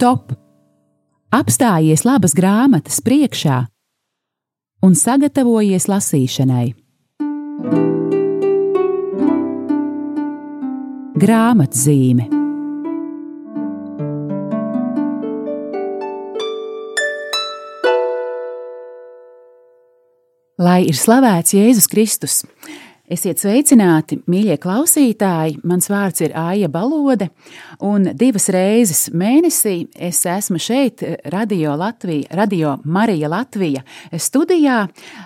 stop! 0.00 0.32
Apstājies 1.30 2.06
labas 2.08 2.32
grāmatas 2.32 3.02
priekšā 3.04 3.58
un 4.86 4.94
sagatavojies 4.96 5.86
lasīšanai. 5.92 6.70
Grāmatzīme 11.20 12.30
Lai 20.60 20.80
ir 20.88 20.96
slavēts 20.96 21.52
Jēzus 21.56 21.92
Kristus! 21.92 22.40
Esiet 23.10 23.40
sveicināti, 23.42 24.20
mīļie 24.30 24.54
klausītāji! 24.62 25.56
Mans 25.66 25.88
vārds 25.90 26.22
ir 26.22 26.34
Aija 26.38 26.68
Balode, 26.70 27.26
un 27.82 28.04
divas 28.14 28.44
reizes 28.54 29.08
mēnesī 29.10 29.88
es 29.98 30.20
esmu 30.30 30.60
šeit, 30.62 31.02
Radio 31.34 31.74
Latvija, 31.80 32.28
Radio 32.38 32.76
Marija 32.84 33.26
Latvija 33.32 33.82
studijā, 34.14 34.84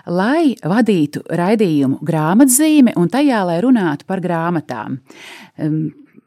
lai 0.08 0.54
vadītu 0.64 1.26
raidījumu 1.28 2.00
grāmatzīme 2.00 2.96
un 2.96 3.12
tajā, 3.12 3.42
lai 3.50 3.58
runātu 3.66 4.08
par 4.08 4.24
grāmatām 4.24 4.96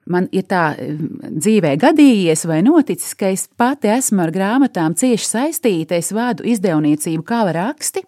man 0.09 0.27
ir 0.35 0.45
tā 0.49 0.63
dzīvē 0.77 1.75
gadījies 1.81 2.45
vai 2.49 2.61
noticis, 2.65 3.13
ka 3.17 3.31
es 3.33 3.47
pati 3.59 3.91
esmu 3.91 4.23
ar 4.25 4.33
grāmatām 4.35 4.95
cieši 4.97 5.27
saistīta. 5.27 5.97
Es 5.97 6.11
vadu 6.15 6.45
izdevniecību 6.47 7.25
Kala 7.27 7.53
raksti, 7.55 8.03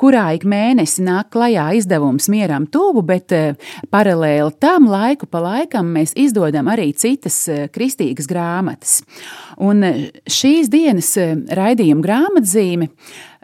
kurā 0.00 0.28
ik 0.36 0.46
mēnesi 0.48 1.04
nāk 1.06 1.32
klajā 1.34 1.70
izdevums 1.78 2.28
mieram 2.32 2.66
tuvu, 2.70 3.04
bet 3.06 3.34
eh, 3.36 3.70
paralēli 3.92 4.58
tam 4.60 4.90
laiku 4.90 5.28
pa 5.30 5.42
laikam 5.44 5.92
mēs 5.94 6.14
izdodam 6.18 6.70
arī 6.72 6.90
citas 6.96 7.40
eh, 7.48 7.66
kristīgas 7.72 8.28
grāmatas. 8.30 9.00
Un 9.62 9.84
eh, 9.86 10.04
šīs 10.28 10.70
dienas 10.72 11.14
raidījuma 11.58 12.04
grāmatzīme 12.04 12.92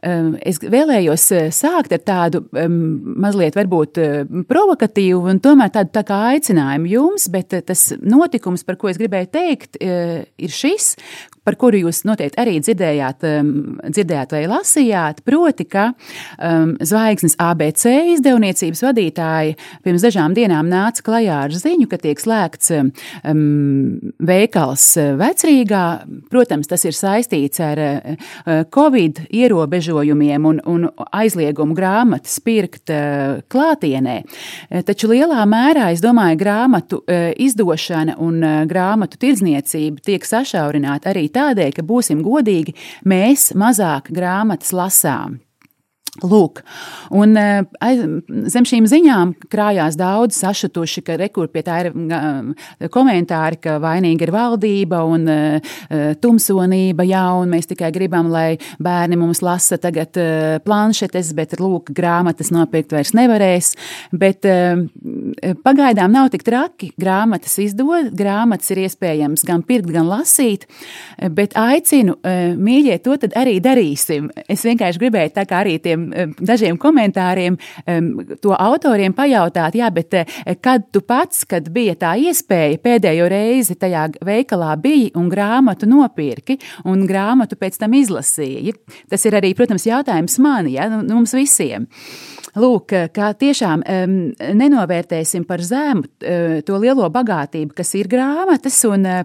es 0.04 0.60
vēlējos 0.60 1.26
sākt 1.56 1.94
ar 1.96 2.02
tādu 2.04 2.42
mazliet 2.52 3.56
varbūt 3.56 4.00
provokatīvu 4.50 5.30
un 5.32 5.40
tomēr 5.44 5.72
tādu 5.74 5.94
tā 5.94 6.04
kā 6.06 6.20
aicinājumu 6.34 6.90
jums, 6.92 7.28
bet 7.32 7.56
tas 7.68 7.86
notikums, 8.02 8.66
par 8.66 8.78
ko 8.80 8.90
es 8.92 9.00
gribēju 9.00 9.30
teikt, 9.34 9.80
ir 9.80 10.52
šis, 10.52 10.94
par 11.44 11.56
kuru 11.60 11.84
jūs 11.84 12.02
noteikti 12.08 12.40
arī 12.40 12.56
dzirdējāt, 12.64 13.24
um, 13.28 13.50
dzirdējāt 13.84 14.34
vai 14.34 14.42
lasījāt, 14.50 15.22
proti, 15.26 15.66
ka 15.68 15.90
um, 15.92 16.74
Zvaigznes 16.80 17.36
ABC 17.42 17.90
izdevniecības 18.14 18.84
vadītāji 18.86 19.56
pirms 19.84 20.06
dažām 20.06 20.36
dienām 20.36 20.70
nāca 20.72 21.04
klajā 21.04 21.42
ar 21.46 21.54
ziņu, 21.54 21.88
ka 21.90 22.00
tiek 22.00 22.20
slēgts 22.20 22.72
um, 22.74 23.42
veikals 24.24 24.86
vecrīgā. 25.20 25.84
Protams, 26.32 26.70
tas 26.70 26.84
ir 26.88 26.96
saistīts 26.96 27.60
ar 27.64 27.82
uh, 27.84 28.30
Covid 28.74 29.24
ierobežojumiem 29.28 30.48
un, 30.48 30.62
un 30.70 30.88
aizliegumu 31.12 31.76
grāmatas 31.76 32.38
pirkt 32.44 32.92
uh, 32.94 33.42
klātienē. 33.52 34.20
Taču 34.88 35.10
lielā 35.12 35.44
mērā, 35.48 35.90
es 35.94 36.02
domāju, 36.04 36.40
grāmatu 36.40 37.02
uh, 37.02 37.30
izdošana 37.40 38.16
un 38.22 38.40
uh, 38.40 38.56
grāmatu 38.70 39.20
tirdzniecība 39.20 40.04
tiek 40.04 40.24
sašaurināta 40.26 41.12
arī 41.12 41.28
tādēļ, 41.34 41.72
ka 41.76 41.86
būsim 41.86 42.22
godīgi, 42.24 42.76
mēs 43.04 43.52
mazāk 43.58 44.12
grāmatas 44.14 44.72
lasām. 44.76 45.40
Lūk, 46.22 46.60
un 47.10 47.34
aiz, 47.34 48.02
zem 48.54 48.66
šīm 48.70 48.84
ziņām 48.86 49.32
krājās 49.50 49.96
daudz 49.98 50.36
sašutuši, 50.38 51.02
ka 51.02 51.16
rekur 51.18 51.48
pie 51.50 51.64
tā 51.66 51.80
ir 51.82 51.88
komentāri, 52.94 53.58
ka 53.58 53.80
vainīga 53.82 54.22
ir 54.28 54.30
valdība 54.30 55.00
un 55.10 55.26
tumsonība, 56.22 57.02
jā, 57.08 57.24
un 57.40 57.50
mēs 57.50 57.66
tikai 57.72 57.90
gribam, 57.96 58.28
lai 58.30 58.60
bērni 58.78 59.18
mums 59.18 59.42
lasa 59.42 59.74
tagad 59.82 60.14
planšetes, 60.62 61.32
bet 61.34 61.56
lūk, 61.58 61.90
grāmatas 61.98 62.52
nopirkt 62.54 62.94
vairs 62.94 63.10
nevarēs, 63.18 63.72
bet 64.14 64.46
pagaidām 65.66 66.14
nav 66.14 66.30
tik 66.30 66.46
traki, 66.46 66.92
grāmatas 66.94 67.58
izdod, 67.58 68.14
grāmatas 68.14 68.70
ir 68.70 68.84
iespējams 68.84 69.42
gan 69.50 69.66
pirkt, 69.66 69.90
gan 69.90 70.06
lasīt, 70.12 70.70
bet 71.34 71.58
aicinu, 71.58 72.20
mīļie, 72.22 73.02
to 73.02 73.18
tad 73.26 73.34
arī 73.42 73.58
darīsim. 73.66 74.30
Es 74.46 74.62
vienkārši 74.62 75.02
gribēju 75.02 75.34
tā 75.34 75.48
kā 75.50 75.66
arī 75.66 75.80
tiem 75.82 76.03
dažiem 76.40 76.78
komentāriem 76.80 77.58
to 78.42 78.54
autoriem 78.54 79.14
pajautāt, 79.16 79.78
jā, 79.78 79.88
bet 79.94 80.14
eh, 80.18 80.34
kad 80.60 80.86
tu 80.92 81.02
pats, 81.06 81.44
kad 81.48 81.68
bija 81.74 81.96
tā 81.98 82.14
iespēja 82.20 82.80
pēdējo 82.84 83.28
reizi 83.30 83.76
tajā 83.80 84.06
veikalā 84.24 84.74
bija 84.80 85.12
un 85.20 85.30
grāmatu 85.32 85.88
nopirki 85.90 86.58
un 86.90 87.06
grāmatu 87.08 87.58
pēc 87.60 87.78
tam 87.80 87.96
izlasīji, 87.98 88.74
tas 89.10 89.24
ir 89.28 89.38
arī, 89.40 89.54
protams, 89.56 89.86
jautājums 89.88 90.38
man, 90.42 90.70
ja, 90.72 90.88
nu, 90.92 91.02
mums 91.14 91.34
visiem. 91.36 91.88
Lūk, 92.54 92.92
kā 93.10 93.32
tiešām 93.34 93.80
um, 93.82 94.18
nenovērtēsim 94.60 95.42
par 95.48 95.62
zemu 95.64 96.04
uh, 96.04 96.60
to 96.66 96.78
lielo 96.78 97.08
bagātību, 97.10 97.74
kas 97.74 97.90
ir 97.98 98.10
grāmatas, 98.10 98.78
un 98.86 99.08
uh, 99.10 99.24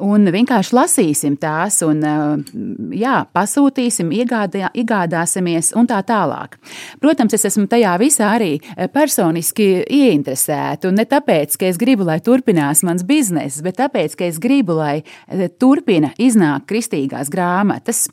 un 0.00 0.28
vienkārši 0.32 0.74
lasīsim 0.76 1.36
tās, 1.40 1.80
un 1.86 2.02
eh, 2.06 2.54
jā, 3.02 3.16
pasūtīsim, 3.34 4.12
iegādā, 4.16 4.70
iegādāsimies 4.78 5.72
un 5.78 5.88
tā 5.90 6.00
tālāk. 6.06 6.58
Protams, 7.02 7.36
es 7.36 7.46
esmu 7.50 7.66
tajā 7.70 7.94
visā 8.02 8.32
arī 8.36 8.52
eh, 8.58 8.88
personiski 8.92 9.68
ieinteresēta, 9.84 10.88
un 10.88 11.00
ne 11.00 11.06
tāpēc, 11.08 11.56
ka 11.60 11.68
es 11.70 11.80
gribu, 11.80 12.06
lai 12.08 12.20
turpinās 12.24 12.84
mans 12.86 13.06
bizness, 13.06 13.62
bet 13.64 13.80
tāpēc, 13.80 14.16
ka 14.18 14.28
es 14.28 14.40
gribu, 14.42 14.78
lai 14.80 15.00
eh, 15.02 15.48
turpina 15.48 16.12
iznāk 16.18 16.68
kristīgās 16.70 17.32
grāmatas. 17.32 18.06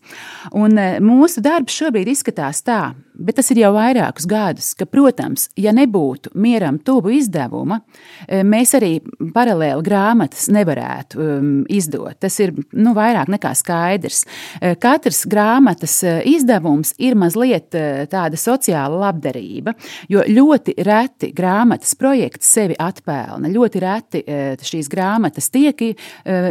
Un 0.56 0.80
mūsu 1.04 1.44
darbs 1.46 1.76
šobrīd 1.80 2.10
izskatās 2.12 2.64
tā, 2.66 2.82
bet 3.20 3.40
tas 3.40 3.52
ir 3.54 3.62
jau 3.64 3.72
vairākus 3.76 4.28
gadus, 4.30 4.72
ka, 4.78 4.88
protams, 4.90 5.50
ja 5.60 5.74
nebūtu 5.76 6.34
mieram 6.40 6.80
tuvu 6.84 7.14
izdevuma, 7.18 7.82
mēs 8.28 8.74
arī 8.78 8.92
paralēli 9.36 9.86
grāmatas 9.86 10.48
nevarētu 10.54 11.20
um, 11.20 11.50
izdot. 11.70 12.18
Tas 12.22 12.40
ir 12.44 12.54
nu, 12.78 12.94
vairāk 12.98 13.30
nekā 13.32 13.52
skaidrs. 13.58 14.24
Eh, 14.60 14.76
katrs 14.82 15.24
grāmatas 15.30 16.00
eh, 16.08 16.22
izdevums 16.30 16.94
ir 17.02 17.18
mazliet 17.20 17.76
tāda 18.10 18.40
sociāla 18.40 19.00
labdarība, 19.08 19.74
jo 20.12 20.24
ļoti 20.26 20.76
reti 20.86 21.32
grāmatas 21.36 21.96
projekts 22.00 22.50
sevi 22.56 22.78
atpelna. 22.80 23.52
Ļoti 23.52 23.84
reti 23.84 24.24
šīs 24.66 24.90
grāmatas 24.92 25.50
tiek 25.54 25.82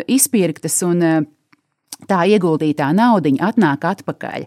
izpirktas 0.08 0.78
un 0.86 1.02
tā 2.06 2.20
ieguldītā 2.30 2.88
naudiņa 2.94 3.48
atnāk 3.50 3.84
atpakaļ. 3.88 4.44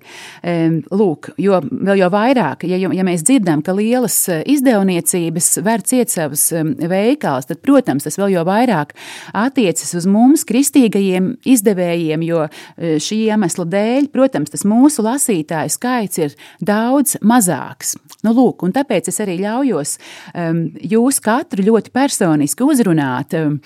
Lūk, 1.02 1.32
jo 1.42 1.60
vēl 1.68 2.00
jau 2.00 2.10
vairāk, 2.14 2.64
ja, 2.70 2.80
ja 2.80 3.06
mēs 3.06 3.26
dzirdam, 3.28 3.64
ka 3.66 3.76
lielas 3.76 4.16
e, 4.32 4.40
izdevniecības 4.54 5.50
var 5.66 5.84
ciet 5.88 6.14
savus 6.14 6.48
veikals, 6.92 7.50
tad, 7.50 7.60
protams, 7.66 8.08
tas 8.08 8.18
vēl 8.20 8.38
jau 8.38 8.46
vairāk 8.48 8.96
attiecas 9.38 9.92
uz 10.00 10.08
mums, 10.10 10.46
kristīgajiem 10.48 11.34
izdevējiem, 11.52 12.26
jo 12.30 12.46
e, 12.48 12.96
šī 13.04 13.20
iemesla 13.28 13.68
dēļ, 13.76 14.10
protams, 14.16 14.54
tas 14.56 14.66
mūsu 14.68 15.06
lasītāju 15.06 15.76
skaits 15.76 16.24
ir 16.24 16.40
daudz 16.64 17.18
mazāks. 17.20 17.98
Nu, 18.26 18.36
lūk, 18.38 18.64
un 18.66 18.74
tāpēc 18.76 19.12
es 19.12 19.20
arī 19.24 19.40
ļaujos 19.42 19.98
um, 20.32 20.66
jūs 20.94 21.20
katru 21.24 21.66
ļoti 21.68 21.94
personiski 21.94 22.66
uzrunāt. 22.66 23.36
Um, 23.38 23.58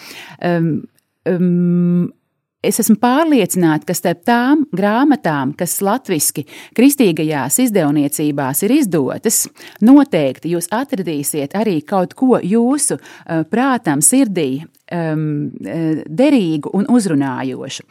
um, 1.29 2.13
Es 2.66 2.80
esmu 2.81 2.96
pārliecināta, 2.98 3.86
ka 3.86 3.94
starp 3.94 4.24
tām 4.26 4.64
grāmatām, 4.74 5.53
kas 5.58 5.78
latviešu 5.86 6.46
kristīgajās 6.78 7.59
izdevniecībās 7.68 8.64
ir 8.66 8.74
izdotas, 8.80 9.44
noteikti 9.86 10.56
jūs 10.56 10.72
atradīsiet 10.74 11.53
arī 11.58 11.78
kaut 11.86 12.16
ko 12.18 12.40
jūsu 12.42 12.98
uh, 12.98 13.44
prātam, 13.52 14.02
sirdī 14.02 14.64
um, 14.93 15.52
derīgu 16.05 16.72
un 16.76 16.87
uzrunājošu. 16.91 17.85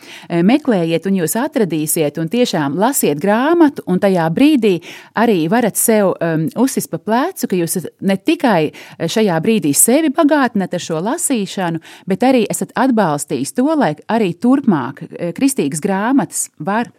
Meklējiet, 0.47 1.09
un 1.09 1.19
jūs 1.21 1.37
atradīsiet, 1.41 2.19
un 2.21 2.31
tiešām 2.33 2.79
lasiet 2.81 3.21
grāmatu, 3.23 3.85
un 3.91 4.01
tajā 4.03 4.27
brīdī 4.35 4.77
arī 5.21 5.45
varat 5.53 5.79
sev 5.81 6.15
um, 6.15 6.47
uzsist 6.61 6.93
pa 6.93 7.01
plecu, 7.03 7.51
ka 7.51 7.59
jūs 7.59 7.79
ne 8.05 8.19
tikai 8.19 8.73
šajā 8.99 9.39
brīdī 9.45 9.75
sevi 9.77 10.13
bagātinat 10.15 10.75
ar 10.75 10.85
šo 10.85 11.03
lasīšanu, 11.05 11.83
bet 12.11 12.27
arī 12.27 12.45
esat 12.51 12.75
atbalstījis 12.79 13.57
to, 13.57 13.71
lai 13.75 13.95
arī 14.11 14.35
turpmāk 14.39 15.05
kristīgas 15.37 15.83
grāmatas 15.85 16.49
var 16.59 16.93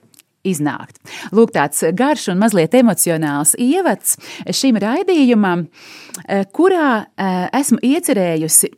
iznākt. 0.45 0.99
Lūk, 1.35 1.53
tāds 1.55 1.83
garš 1.95 2.29
un 2.33 2.41
mazliet 2.41 2.75
emocionāls 2.77 3.55
ievads 3.61 4.15
šim 4.53 4.79
raidījumam, 4.81 5.65
kurā 6.55 6.89
esmu 7.55 7.81
iecerējusi 7.83 8.71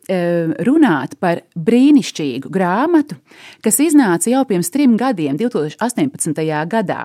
runāt 0.67 1.17
par 1.21 1.43
brīnišķīgu 1.53 2.51
grāmatu, 2.53 3.19
kas 3.65 3.79
iznāca 3.83 4.31
jau 4.31 4.43
pirms 4.49 4.71
trim 4.73 4.95
gadiem, 4.99 5.37
2018. 5.39 6.41
gadā. 6.71 7.01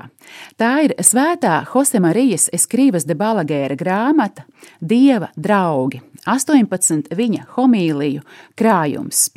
Tā 0.60 0.72
ir 0.86 0.96
Svētā 1.02 1.60
Josemarijas 1.68 2.48
Eskrīvas 2.54 3.06
de 3.08 3.18
Balagēra 3.18 3.76
grāmata 3.78 4.46
Dieva 4.80 5.28
draugi, 5.36 6.00
18 6.28 7.12
viņa 7.18 7.48
homīliju 7.56 8.22
krājums. 8.58 9.28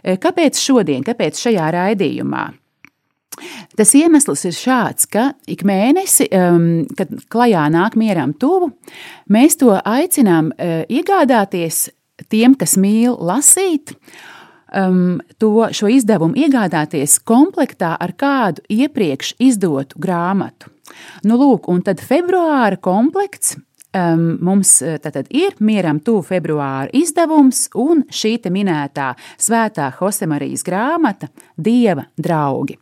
Kāpēc 0.00 0.58
šodien, 0.62 1.04
kāpēc 1.06 1.38
šajā 1.42 1.68
raidījumā? 1.74 2.46
Tas 3.78 3.94
iemesls 3.98 4.44
ir 4.48 4.56
šāds, 4.56 5.06
ka 5.10 5.30
ik 5.50 5.64
mēnesi, 5.66 6.28
um, 6.34 6.66
kad 6.98 7.12
klajā 7.32 7.68
nāk 7.72 7.96
mieram 8.00 8.34
tuvu, 8.34 8.72
mēs 9.30 9.58
to 9.60 9.74
aicinām 9.78 10.52
uh, 10.54 10.82
iegādāties 10.90 11.88
tiem, 12.30 12.54
kas 12.58 12.76
mīl 12.80 13.16
lasīt, 13.16 13.94
um, 14.74 15.20
to, 15.40 15.54
šo 15.76 15.90
izdevumu 15.92 16.38
iegādāties 16.40 17.18
komplektā 17.26 17.94
ar 18.00 18.14
kādu 18.18 18.64
iepriekš 18.68 19.36
izdotu 19.40 20.00
grāmatu. 20.00 20.70
Nu, 21.24 21.38
lūk, 21.38 21.70
un 21.70 21.84
tad 21.86 22.02
februāra 22.02 22.80
komplekts 22.82 23.56
Um, 23.90 24.36
mums 24.38 24.76
tātad 25.02 25.26
ir 25.34 25.56
mieram 25.66 25.98
tuvu 25.98 26.22
februāra 26.28 26.92
izdevums 26.94 27.64
un 27.74 28.04
šī 28.06 28.36
minētā 28.46 29.08
svētā 29.34 29.88
Josemarijas 29.96 30.62
grāmata 30.62 31.26
Dieva 31.58 32.04
draugi. 32.14 32.78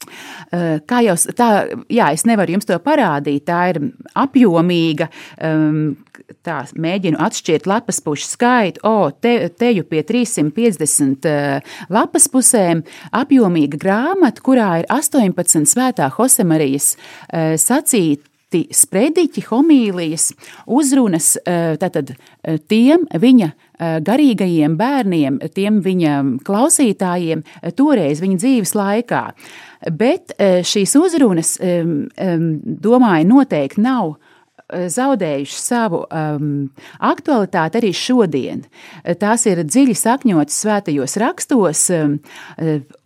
Uh, 0.00 0.78
kā 0.88 1.02
jau 1.04 1.14
tā, 1.36 1.48
jā, 1.92 2.10
es 2.14 2.24
nevaru 2.28 2.56
jums 2.56 2.68
to 2.68 2.78
parādīt, 2.82 3.44
tā 3.48 3.60
ir 3.74 3.80
apjomīga. 4.18 5.10
Um, 5.44 5.98
tā 6.46 6.60
mēģinu 6.78 7.18
atšķirt 7.20 7.68
lapas 7.68 8.00
pušu 8.04 8.28
skaitu. 8.30 8.82
O, 8.86 9.10
te, 9.12 9.34
teju 9.60 9.84
pie 9.90 10.02
350 10.06 11.28
uh, 11.28 11.76
lapas 11.92 12.30
pusēm 12.32 12.82
apjomīga 13.16 13.80
grāmata, 13.80 14.44
kurā 14.44 14.72
ir 14.82 14.90
18 14.92 15.68
svētā 15.70 16.10
Josemarijas 16.16 16.94
uh, 16.96 17.54
sacīt 17.60 18.30
sprediķi, 18.50 19.44
homīlijas, 19.50 20.30
uzrunas 20.66 21.36
eh, 21.44 21.76
tātad, 21.78 22.14
eh, 22.42 22.58
tiem 22.58 23.06
viņa 23.10 23.46
eh, 23.46 23.69
garīgajiem 23.80 24.76
bērniem, 24.80 25.38
tiem 25.54 25.80
viņa 25.84 26.16
klausītājiem 26.46 27.44
toreiz 27.78 28.20
viņa 28.22 28.40
dzīves 28.42 28.74
laikā. 28.76 29.22
Bet 29.96 30.34
šīs 30.38 30.96
uzrunas, 31.00 31.54
domāju, 31.60 33.30
noteikti 33.30 33.80
nav 33.84 34.18
zaudējuši 34.70 35.58
savu 35.60 36.02
um, 36.06 36.50
aktualitāti 36.98 37.80
arī 37.80 37.92
šodien. 37.96 38.64
Tās 39.20 39.46
ir 39.50 39.64
dziļi 39.66 39.96
sakņotas 39.98 40.60
svētajos 40.64 41.16
rakstos, 41.22 41.86
um, 41.96 42.18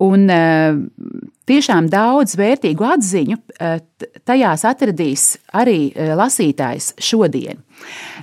un 0.05 0.27
uh, 0.33 0.83
tiešām 1.49 1.89
daudz 1.93 2.37
vērtīgu 2.39 2.87
atziņu 2.89 3.39
tajās 4.25 4.65
atradīs 4.69 5.27
arī 5.57 5.93
lasītājs 6.17 6.95
šodien. 7.03 7.61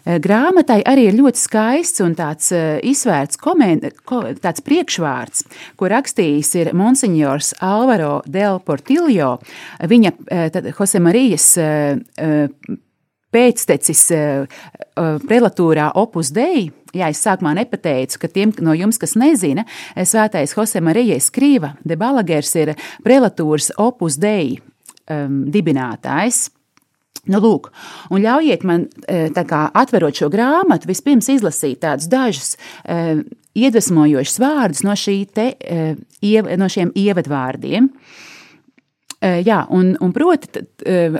Grāmatai 0.05 0.79
arī 0.87 1.07
ir 1.09 1.17
ļoti 1.19 1.41
skaists 1.41 2.01
un 2.03 2.15
tāds 2.17 2.49
izvērts 2.87 3.39
koment, 3.41 3.85
ko, 4.07 4.23
tāds 4.41 4.63
priekšvārds, 4.65 5.45
ko 5.77 5.91
rakstījis 5.91 6.53
ir 6.61 6.71
Monsignors 6.77 7.53
Alvaro 7.61 8.21
del 8.25 8.61
Portillo, 8.65 9.35
viņa 9.91 10.15
Jose 10.71 11.03
Marijas 11.03 11.51
pēctecis 13.33 14.03
uh, 14.15 14.61
prelatūrā 15.27 15.91
Opus 15.99 16.31
Dei. 16.35 16.69
Jā, 16.91 17.07
es 17.07 17.21
sākumā 17.23 17.53
nepateicu, 17.55 18.19
ka 18.19 18.29
tiem 18.31 18.51
no 18.59 18.75
jums, 18.75 18.99
kas 18.99 19.15
nezina, 19.15 19.63
svētais 19.95 20.51
Jose 20.57 20.81
Marija 20.83 21.15
Skrīva 21.23 21.77
de 21.87 21.95
Balagers 21.95 22.51
ir 22.59 22.73
prelatūras 23.05 23.71
Opus 23.79 24.17
Dei 24.19 24.57
um, 24.59 25.45
dibinātājs. 25.51 26.49
Nu, 27.31 27.37
lūk, 27.37 27.69
un 28.09 28.23
ļaujiet 28.23 28.63
man, 28.65 28.87
kā, 29.05 29.61
atverot 29.77 30.17
šo 30.17 30.27
grāmatu, 30.33 30.89
vispirms 30.89 31.29
izlasīt 31.29 31.83
tādus 31.85 32.09
dažus 32.11 32.55
uh, 32.57 33.21
iedvesmojošus 33.55 34.41
vārdus 34.41 34.83
no, 34.83 34.97
te, 35.31 35.47
uh, 35.55 36.51
no 36.59 36.69
šiem 36.71 36.91
ievadvārdiem. 36.97 37.87
Uh, 37.87 38.27
Jā, 39.21 39.59
un, 39.69 39.91
un 40.01 40.11
proti, 40.15 40.63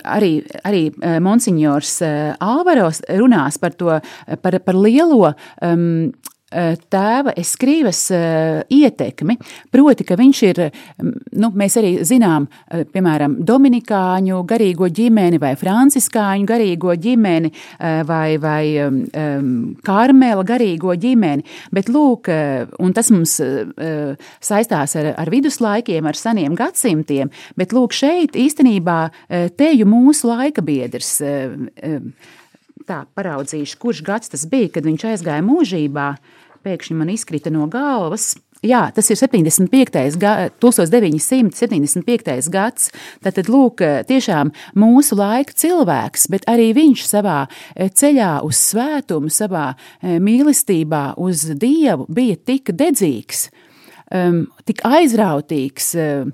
arī, 0.10 0.32
arī 0.66 0.88
Monsignors 1.22 2.00
Alvaros 2.42 3.04
runās 3.20 3.60
par 3.62 3.76
to, 3.78 4.00
par, 4.42 4.58
par 4.66 4.80
lielo 4.80 5.30
um, 5.62 6.10
tēva 6.52 7.34
eskrīvas 7.40 8.02
eh, 8.16 8.62
ietekmi, 8.76 9.38
proti, 9.72 10.06
ka 10.08 10.18
viņš 10.20 10.42
ir, 10.50 10.62
mm, 10.68 11.14
nu, 11.40 11.52
mēs 11.58 11.78
arī 11.80 11.94
zinām, 12.08 12.48
eh, 12.68 12.84
piemēram, 12.92 13.38
Dominikāņu 13.48 14.42
garīgo 14.50 14.90
ģimeni 14.92 15.40
vai 15.42 15.54
Franciskāņu 15.60 16.48
garīgo 16.50 16.96
ģimeni 17.00 17.52
vai, 18.08 18.38
vai 18.42 18.64
um, 18.84 19.76
Karmela 19.86 20.44
garīgo 20.48 20.94
ģimeni, 21.00 21.46
bet 21.74 21.90
lūk, 21.92 22.30
un 22.82 22.94
tas 22.96 23.10
mums 23.14 23.38
saistās 24.44 24.96
ar, 25.00 25.12
ar 25.22 25.32
viduslaikiem, 25.32 26.08
ar 26.08 26.18
seniem 26.18 26.56
gadsimtiem, 26.58 27.32
bet 27.58 27.76
lūk, 27.76 27.96
šeit 27.96 28.38
īstenībā 28.40 29.00
teju 29.60 29.88
mūsu 29.90 30.32
laika 30.32 30.64
biedrs 30.66 31.18
tā 32.88 33.02
paraudzīšu, 33.16 33.80
kurš 33.82 34.04
gads 34.06 34.32
tas 34.34 34.46
bija, 34.50 34.72
kad 34.76 34.88
viņš 34.88 35.08
aizgāja 35.14 35.46
mūžībā 35.46 36.08
pēkšņi 36.64 36.98
man 36.98 37.12
izkrita 37.14 37.54
no 37.54 37.68
galvas. 37.72 38.34
Jā, 38.62 38.92
tas 38.94 39.08
ir 39.10 39.18
75. 39.18 40.20
Ga, 40.22 40.50
1975. 40.62 42.50
gads. 42.54 42.92
Tad, 43.26 43.40
lūk, 43.50 43.82
tiešām 44.06 44.52
mūsu 44.78 45.18
laika 45.18 45.56
cilvēks, 45.58 46.28
bet 46.30 46.46
arī 46.52 46.70
viņš 46.78 47.06
savā 47.10 47.40
eh, 47.50 47.90
ceļā 47.90 48.46
uz 48.46 48.62
svētumu, 48.62 49.34
savā 49.34 49.72
eh, 49.74 50.20
mīlestībā 50.22 51.18
uz 51.18 51.48
Dievu 51.58 52.06
bija 52.14 52.38
tik 52.38 52.70
dedzīgs, 52.78 53.50
um, 54.16 54.42
tik 54.68 54.82
aizrautīgs, 54.88 55.92
um, 56.00 56.34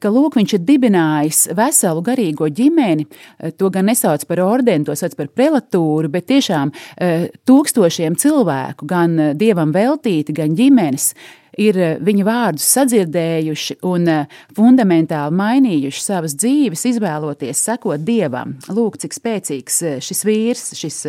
ka 0.00 0.12
lūk, 0.12 0.38
viņš 0.38 0.56
ir 0.56 0.64
dibinājis 0.66 1.42
veselu 1.56 2.04
garīgo 2.06 2.50
ģimeni. 2.52 3.06
Uh, 3.06 3.52
to 3.56 3.70
gan 3.74 3.90
nesauc 3.90 4.26
par 4.28 4.42
ordeni, 4.44 4.86
to 4.86 4.96
sauc 4.98 5.16
par 5.18 5.30
prelatūru, 5.34 6.10
bet 6.12 6.28
tiešām 6.30 6.72
uh, 6.72 7.26
tūkstošiem 7.48 8.18
cilvēku, 8.20 8.88
gan 8.88 9.18
uh, 9.18 9.34
dievam 9.38 9.74
veltīti, 9.76 10.36
gan 10.36 10.56
ģimenes 10.58 11.12
ir 11.60 11.78
eh, 11.80 11.96
viņa 12.02 12.26
vārdus 12.26 12.66
sadzirdējuši 12.76 13.78
un 13.88 14.08
eh, 14.10 14.36
fundamentāli 14.56 15.36
mainījuši 15.36 16.02
savas 16.02 16.36
dzīves, 16.38 16.84
izvēloties 16.92 17.62
sekot 17.68 18.04
dievam. 18.06 18.56
Lūk, 18.72 19.00
cik 19.02 19.16
spēcīgs 19.16 19.80
eh, 19.86 19.98
šis 20.04 20.22
vīrs, 20.28 20.68
šis 20.78 21.00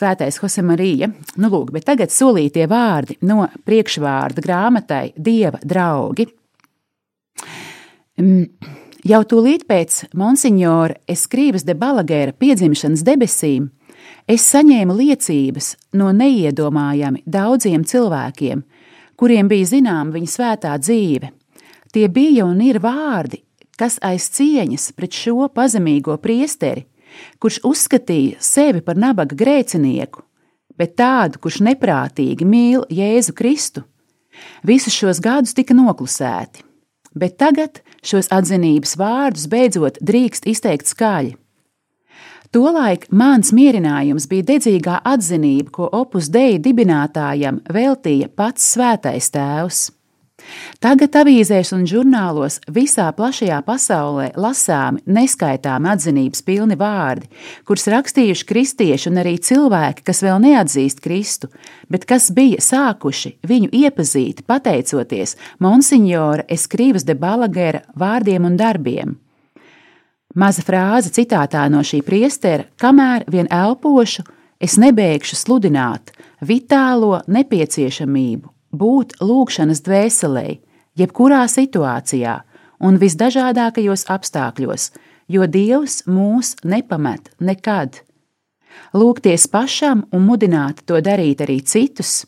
svētais 0.00 0.40
Josemarija. 0.40 1.10
Nu, 1.36 1.52
lūk, 1.52 1.72
bet 1.76 1.88
tagad 1.88 2.14
solītie 2.14 2.66
vārdi 2.70 3.18
no 3.28 3.46
priekšvārda 3.68 4.44
grāmatai 4.44 5.04
Dieva 5.16 5.60
draugi. 5.62 6.28
Mm, 8.18 8.48
jau 9.06 9.24
tūlīt 9.30 9.68
pēc 9.68 10.08
Monsignora 10.18 10.98
Eskrīvas 11.08 11.66
de 11.66 11.76
Balagēra 11.78 12.34
piedzimšanas 12.34 13.04
debesīm 13.06 13.68
es 14.28 14.44
saņēmu 14.52 14.96
liecības 14.98 15.72
no 15.98 16.10
neiedomājami 16.14 17.22
daudziem 17.26 17.84
cilvēkiem, 17.88 18.64
kuriem 19.18 19.50
bija 19.50 19.66
zināma 19.74 20.14
viņa 20.14 20.32
svētā 20.32 20.76
dzīve. 20.80 21.32
Tie 21.92 22.06
bija 22.12 22.46
un 22.46 22.60
ir 22.62 22.78
vārdi, 22.84 23.42
kas 23.78 23.98
aiz 24.04 24.28
cieņas 24.36 24.92
pret 24.96 25.16
šo 25.16 25.48
pazemīgo 25.54 26.16
priesteri, 26.22 26.86
kurš 27.42 27.62
uzskatīja 27.66 28.38
sevi 28.44 28.82
par 28.84 28.98
nabaga 29.00 29.36
grēcinieku, 29.38 30.22
bet 30.78 30.96
tādu, 31.00 31.40
kurš 31.42 31.62
neprātīgi 31.66 32.46
mīl 32.46 32.84
Jēzu 32.92 33.34
Kristu. 33.34 33.84
Visus 34.62 34.94
šos 34.94 35.18
gadus 35.24 35.56
tika 35.56 35.74
noklusēti, 35.74 36.62
bet 37.18 37.38
tagad 37.40 37.80
šos 38.06 38.30
atzinības 38.34 38.94
vārdus 39.00 39.48
beidzot 39.50 39.98
drīkst 40.04 40.46
izteikt 40.46 40.86
skaļi. 40.86 41.34
Tolaik 42.48 43.04
mans 43.12 43.50
mierinājums 43.52 44.24
bija 44.30 44.46
dedzīgā 44.54 45.02
atzinība, 45.04 45.68
ko 45.68 45.88
opus 45.92 46.30
deja 46.32 46.56
dibinātājam 46.64 47.60
veltīja 47.68 48.30
pats 48.32 48.72
svētais 48.72 49.28
tēvs. 49.34 49.82
Tagad 50.80 51.16
avīzēs 51.18 51.74
un 51.76 51.82
žurnālos 51.90 52.56
visā 52.72 53.10
plašajā 53.12 53.58
pasaulē 53.66 54.30
lasāmi 54.40 55.02
neskaitāmi 55.04 55.90
atzinības 55.92 56.44
pilni 56.46 56.78
vārdi, 56.78 57.28
kurus 57.68 57.88
rakstījuši 57.92 58.48
kristieši 58.48 59.10
un 59.10 59.20
arī 59.20 59.36
cilvēki, 59.44 60.06
kas 60.08 60.24
vēl 60.24 60.40
neatzīst 60.46 61.04
Kristu, 61.04 61.52
bet 61.92 62.08
kas 62.08 62.30
bija 62.32 62.64
sākuši 62.64 63.36
viņu 63.50 63.72
iepazīt 63.84 64.46
pateicoties 64.48 65.36
Monsignora 65.60 66.48
Eskrīvas 66.48 67.04
de 67.04 67.18
Balagera 67.18 67.84
vārdiem 67.98 68.48
un 68.48 68.56
darbiem. 68.56 69.18
Maza 70.36 70.62
frāze 70.62 71.08
citātā 71.14 71.64
no 71.72 71.80
šī 71.80 72.02
priestera, 72.04 72.66
kamēr 72.76 73.24
vien 73.32 73.48
elpošu, 73.48 74.26
es 74.60 74.76
nebeigšu 74.76 75.38
sludināt 75.38 76.12
vitālo 76.44 77.22
nepieciešamību 77.26 78.50
būt 78.76 79.16
lūkšanas 79.24 79.80
dvēselē, 79.86 80.58
jebkurā 81.00 81.46
situācijā 81.48 82.34
un 82.84 82.98
visdažādākajos 83.00 84.04
apstākļos, 84.12 84.90
jo 85.32 85.46
Dievs 85.48 86.02
mūs 86.06 86.56
nepamet 86.64 87.32
nekad. 87.40 88.02
Lūgties 88.92 89.48
pašam 89.50 90.04
un 90.12 90.28
mudināt 90.28 90.84
to 90.84 91.00
darīt 91.00 91.40
arī 91.40 91.62
citus, 91.64 92.26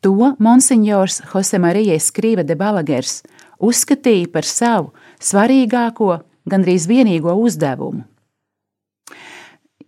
to 0.00 0.14
monsignors 0.38 1.20
Jose 1.34 1.58
Marija 1.58 1.98
Skrīva 1.98 2.46
de 2.46 2.56
Balagers 2.56 3.20
uzskatīja 3.60 4.30
par 4.32 4.46
savu 4.48 4.94
svarīgāko, 5.20 6.20
gandrīz 6.48 6.86
vienīgo 6.90 7.34
uzdevumu. 7.40 8.04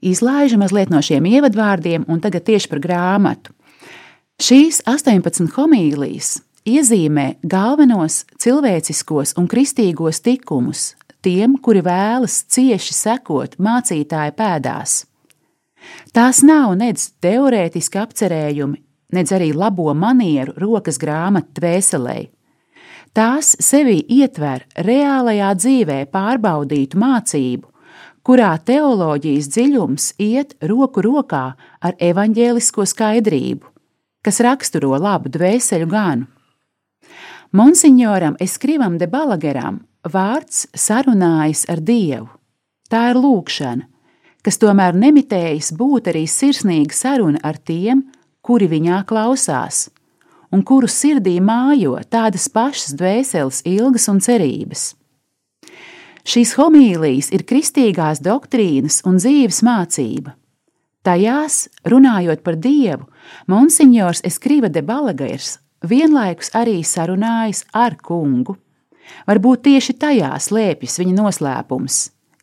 Izlaižu 0.02 0.58
mazliet 0.58 0.90
no 0.90 0.98
šiem 0.98 1.28
ievadvārdiem, 1.30 2.08
un 2.10 2.18
tagad 2.20 2.42
tieši 2.48 2.68
par 2.68 2.80
grāmatu. 2.82 3.54
Šīs 4.42 4.80
18 4.90 5.52
homīlijas 5.54 6.40
iezīmē 6.66 7.36
galvenos 7.46 8.24
cilvēciskos 8.42 9.36
un 9.38 9.46
kristīgos 9.50 10.18
tikumus 10.24 10.92
tiem, 11.22 11.54
kuri 11.62 11.84
vēlas 11.86 12.42
cieši 12.50 12.96
sekot 12.96 13.56
mācītāja 13.62 14.34
pēdās. 14.34 15.04
Tās 16.14 16.42
nav 16.46 16.74
nedz 16.78 17.12
teorētiski 17.22 18.00
apcerējumi, 18.02 18.78
nedz 19.14 19.34
arī 19.34 19.52
labo 19.54 19.92
manieru 19.94 20.54
rokas 20.58 20.98
grāmatu 21.02 21.60
dvēselē. 21.60 22.18
Tās 23.12 23.50
sevī 23.60 23.98
ietver 24.08 24.62
reālajā 24.80 25.50
dzīvē 25.58 25.98
pārbaudītu 26.14 26.96
mācību, 26.96 27.68
kurā 28.24 28.54
teoloģijas 28.64 29.50
dziļums 29.52 30.06
iet 30.22 30.54
roku 30.64 31.04
rokā 31.04 31.42
ar 31.84 31.98
evaņģēlisko 32.00 32.86
skaidrību, 32.88 33.68
kas 34.24 34.40
raksturo 34.40 34.96
labu 34.96 35.28
dvēseļu 35.34 35.90
ganu. 35.92 36.28
Monsignoram 37.52 38.38
Eskrivam 38.40 38.96
de 38.96 39.10
Balageram 39.12 39.82
vārds 40.08 40.64
sarunājas 40.72 41.66
ar 41.68 41.84
Dievu. 41.84 42.30
Tā 42.88 43.10
ir 43.12 43.20
lūkšana, 43.20 43.84
kas 44.40 44.56
tomēr 44.56 44.96
nemitējas 44.96 45.74
būt 45.76 46.08
arī 46.14 46.24
sirsnīga 46.24 46.96
saruna 46.96 47.44
ar 47.44 47.60
tiem, 47.60 48.06
kuri 48.40 48.70
viņā 48.72 49.04
klausās, 49.04 49.90
un 50.52 50.62
kuru 50.62 50.88
sirdī 50.90 51.38
mājo 51.40 51.96
tādas 52.12 52.48
pašas 52.52 52.94
dvēseles 52.98 53.62
ilgas 53.68 54.08
un 54.12 54.20
cerības. 54.20 54.84
Šīs 56.22 56.54
homīlijas 56.54 57.32
ir 57.34 57.42
kristīgās 57.48 58.20
doktrīnas 58.22 59.00
un 59.08 59.18
dzīves 59.18 59.62
mācība. 59.66 60.36
Tajās, 61.02 61.66
runājot 61.82 62.44
par 62.46 62.54
Dievu, 62.62 63.08
Monsignors 63.50 64.22
Eskriva 64.22 64.70
de 64.70 64.84
Balagairs 64.86 65.56
vienlaikus 65.82 66.52
arī 66.54 66.80
sarunājas 66.86 67.64
ar 67.74 67.96
kungu. 67.98 68.54
Varbūt 69.26 69.64
tieši 69.66 69.96
tajā 69.98 70.30
slēpjas 70.38 71.00
viņa 71.00 71.16
noslēpums, 71.16 71.96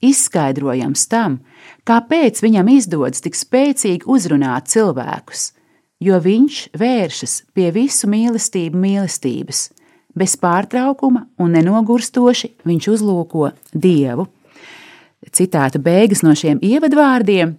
izskaidrojams 0.06 1.06
tam, 1.12 1.40
kāpēc 1.88 2.44
viņam 2.44 2.72
izdodas 2.76 3.24
tik 3.24 3.38
spēcīgi 3.40 4.08
uzrunāt 4.12 4.68
cilvēkus, 4.72 5.54
jo 6.00 6.20
viņš 6.24 6.62
vēršas 6.80 7.36
pie 7.56 7.70
visu 7.76 8.10
mīlestību 8.12 8.80
mīlestības, 8.80 9.70
bez 10.16 10.36
pārtraukuma 10.40 11.26
un 11.40 11.56
nenogurstoši 11.56 12.54
viņš 12.68 12.90
uzlūko 12.96 13.52
Dievu. 13.74 14.28
Citāta 15.36 15.82
beigas 15.84 16.24
no 16.24 16.34
šiem 16.38 16.62
ievadvārdiem. 16.64 17.58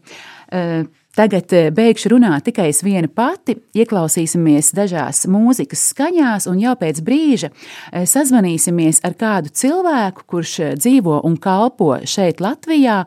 Tagad 1.10 1.52
eh, 1.52 1.72
beigšu 1.74 2.12
runāt 2.12 2.44
tikai 2.46 2.68
es 2.70 2.84
viena 2.86 3.08
pati, 3.10 3.56
ieklausīsimies 3.74 4.68
dažās 4.78 5.24
mūzikas 5.26 5.88
skaņās, 5.90 6.44
un 6.46 6.60
jau 6.62 6.76
pēc 6.78 7.00
brīža 7.02 7.48
eh, 7.50 8.04
sazvanīsimies 8.06 9.00
ar 9.02 9.16
kādu 9.18 9.50
cilvēku, 9.50 10.22
kurš 10.30 10.52
eh, 10.62 10.76
dzīvo 10.78 11.16
un 11.26 11.34
kalpo 11.42 11.96
šeit, 12.06 12.38
Latvijā, 12.38 13.00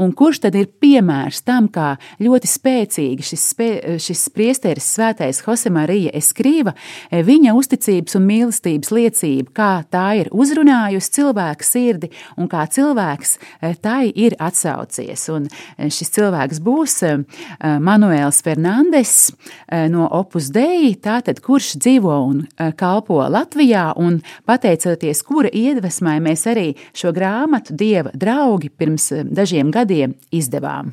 un 0.00 0.14
kurš 0.16 0.40
tad 0.46 0.56
ir 0.56 0.70
piemērs 0.80 1.42
tam, 1.44 1.68
kā 1.68 1.90
ļoti 2.24 2.48
spēcīgi 2.48 3.28
šis, 3.28 3.44
spē, 3.52 3.68
šis 4.00 4.24
priesteris 4.32 4.88
svētais 4.96 5.42
Jose 5.44 5.68
Marija 5.68 6.14
Eskrīva, 6.16 6.72
viņa 7.12 7.52
uzticības 7.60 8.16
un 8.16 8.26
mīlestības 8.30 8.94
liecība, 8.96 9.52
kā 9.60 9.70
tā 9.92 10.06
ir 10.22 10.32
uzrunājusi 10.32 11.12
cilvēka 11.18 11.68
sirdi 11.68 12.08
un 12.40 12.48
kā 12.48 12.64
cilvēks 12.72 13.36
tai 13.84 14.08
ir 14.16 14.38
atsaucies. 14.40 15.28
Un 15.34 15.52
šis 15.92 16.16
cilvēks 16.16 16.64
būs 16.64 16.98
Manuēls 17.60 18.42
Fernandes 18.46 19.14
eh, 19.30 19.88
no 19.92 20.06
Opus 20.20 20.50
Dei, 20.54 20.94
tātad 21.00 21.42
kurš 21.44 21.74
dzīvo 21.80 22.16
un 22.28 22.44
eh, 22.46 22.72
kalpo 22.76 23.20
Latvijā, 23.30 23.90
un 23.96 24.20
pateicoties 24.48 25.24
kura 25.26 25.52
iedvesmai 25.52 26.18
mēs 26.24 26.46
arī 26.50 26.70
šo 26.94 27.14
grāmatu 27.16 27.76
Dieva 27.76 28.14
draugi 28.14 28.70
pirms 28.70 29.12
dažiem 29.30 29.70
gadiem 29.74 30.16
izdevām. 30.30 30.92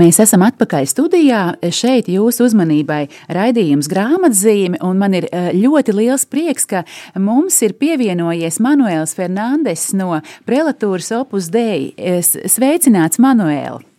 Mēs 0.00 0.16
esam 0.22 0.40
atpakaļ 0.46 0.86
studijā. 0.88 1.40
Šeit 1.76 2.06
jūsu 2.08 2.46
uzmanībai 2.46 3.02
raidījums 3.36 3.90
grāmatzīme, 3.90 4.78
un 4.86 4.96
man 5.02 5.16
ir 5.18 5.26
eh, 5.28 5.50
ļoti 5.52 5.92
liels 5.98 6.24
prieks, 6.30 6.64
ka 6.70 6.84
mums 7.20 7.58
ir 7.66 7.76
pievienojies 7.76 8.62
Manuēls 8.64 9.12
Fernandes 9.18 9.90
no 9.98 10.22
prelatūras 10.48 11.12
Opus 11.20 11.52
Dei. 11.52 11.92
Sveicināts, 12.24 13.20
Manuēl! 13.20 13.89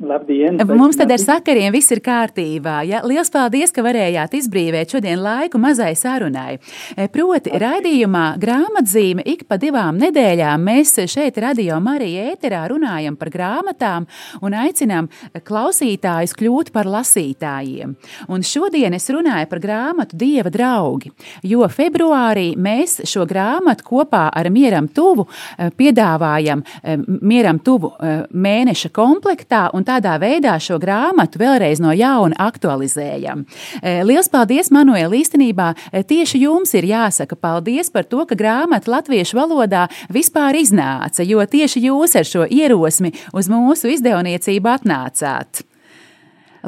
Labdien! 0.00 0.56
Mums 0.64 0.96
tad 0.96 1.10
ar 1.12 1.20
sakariem 1.20 1.74
viss 1.74 1.92
ir 1.92 2.00
kārtībā. 2.00 2.78
Ja? 2.88 3.02
Lielas 3.04 3.28
paldies, 3.32 3.68
ka 3.74 3.82
varējāt 3.84 4.32
izbrīvēt 4.38 4.94
šodien 4.94 5.20
laiku 5.20 5.58
mazai 5.60 5.90
sarunai. 5.98 6.54
E, 6.96 7.04
proti, 7.12 7.52
raidījumā 7.60 8.22
grāmatzīme 8.40 9.26
ik 9.28 9.44
pa 9.50 9.58
divām 9.60 9.98
nedēļām 10.00 10.64
mēs 10.64 10.94
šeit 11.04 11.36
radio 11.44 11.76
Marija 11.84 12.30
ēterā 12.32 12.62
runājam 12.72 13.18
par 13.20 13.28
grāmatām 13.34 14.06
un 14.40 14.56
aicinām 14.56 15.10
klausītājus 15.36 16.32
kļūt 16.38 16.72
par 16.72 16.88
lasītājiem. 16.88 17.92
Un 18.32 18.46
šodien 18.46 18.96
es 18.96 19.10
runāju 19.12 19.50
par 19.52 19.60
grāmatu 19.60 20.16
Dieva 20.16 20.48
draugi, 20.54 21.12
jo 21.44 21.68
februārī 21.68 22.54
mēs 22.56 23.02
šo 23.04 23.28
grāmatu 23.28 23.84
kopā 23.90 24.30
ar 24.32 24.48
Mieram 24.48 24.88
Tuvu 24.88 25.28
e, 25.28 25.68
piedāvājam 25.76 26.64
e, 26.64 26.96
Mieram 27.20 27.60
Tuvu 27.60 27.92
mēneša 28.32 28.94
komplektā 28.96 29.66
tādā 29.90 30.16
veidā 30.22 30.54
šo 30.62 30.78
grāmatu 30.82 31.40
vēlreiz 31.40 31.80
no 31.82 31.92
jauna 31.96 32.36
aktualizējam. 32.38 33.44
Eh, 33.82 34.02
Lielas 34.06 34.30
paldies, 34.32 34.70
Manuēl! 34.74 35.16
Īstenībā 35.20 35.72
eh, 35.90 36.04
tieši 36.06 36.42
jums 36.44 36.74
ir 36.78 36.86
jāsaka 36.90 37.38
paldies 37.38 37.90
par 37.90 38.06
to, 38.10 38.22
ka 38.28 38.38
grāmata 38.38 38.92
latviešu 38.94 39.38
valodā 39.38 39.88
vispār 40.12 40.60
iznāca, 40.60 41.24
jo 41.26 41.42
tieši 41.42 41.86
jūs 41.88 42.16
ar 42.20 42.28
šo 42.28 42.46
ierosmi 42.46 43.12
uz 43.34 43.50
mūsu 43.50 43.90
izdevniecību 43.96 44.74
atnācāt. 44.76 45.64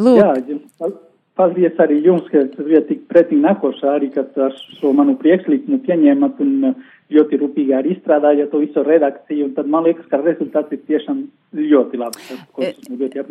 Lūk. 0.02 0.22
Jā, 0.22 0.90
paldies 1.36 1.78
arī 1.82 2.00
jums, 2.06 2.26
ka 2.32 2.46
esat 2.46 2.88
tik 2.88 3.04
pretīgi 3.12 3.42
nākošā 3.44 3.96
arī, 3.98 4.08
ka 4.14 4.24
ar 4.46 4.56
šo 4.80 4.92
manu 4.96 5.18
priekšlikumu 5.20 5.82
pieņēmat 5.86 6.40
un 6.44 6.74
ļoti 7.12 7.38
rūpīgi 7.42 7.76
arī 7.76 7.96
izstrādājat 7.96 8.50
to 8.52 8.62
visu 8.62 8.84
redakciju, 8.86 9.52
tad 9.56 9.68
man 9.68 9.86
liekas, 9.86 10.08
ka 10.10 10.22
rezultāts 10.22 10.72
ir 10.72 10.80
tiešām 10.88 11.26
ļoti. 11.52 12.00
Tas, 12.00 12.30
esmu 12.68 12.98
ļoti. 13.00 13.22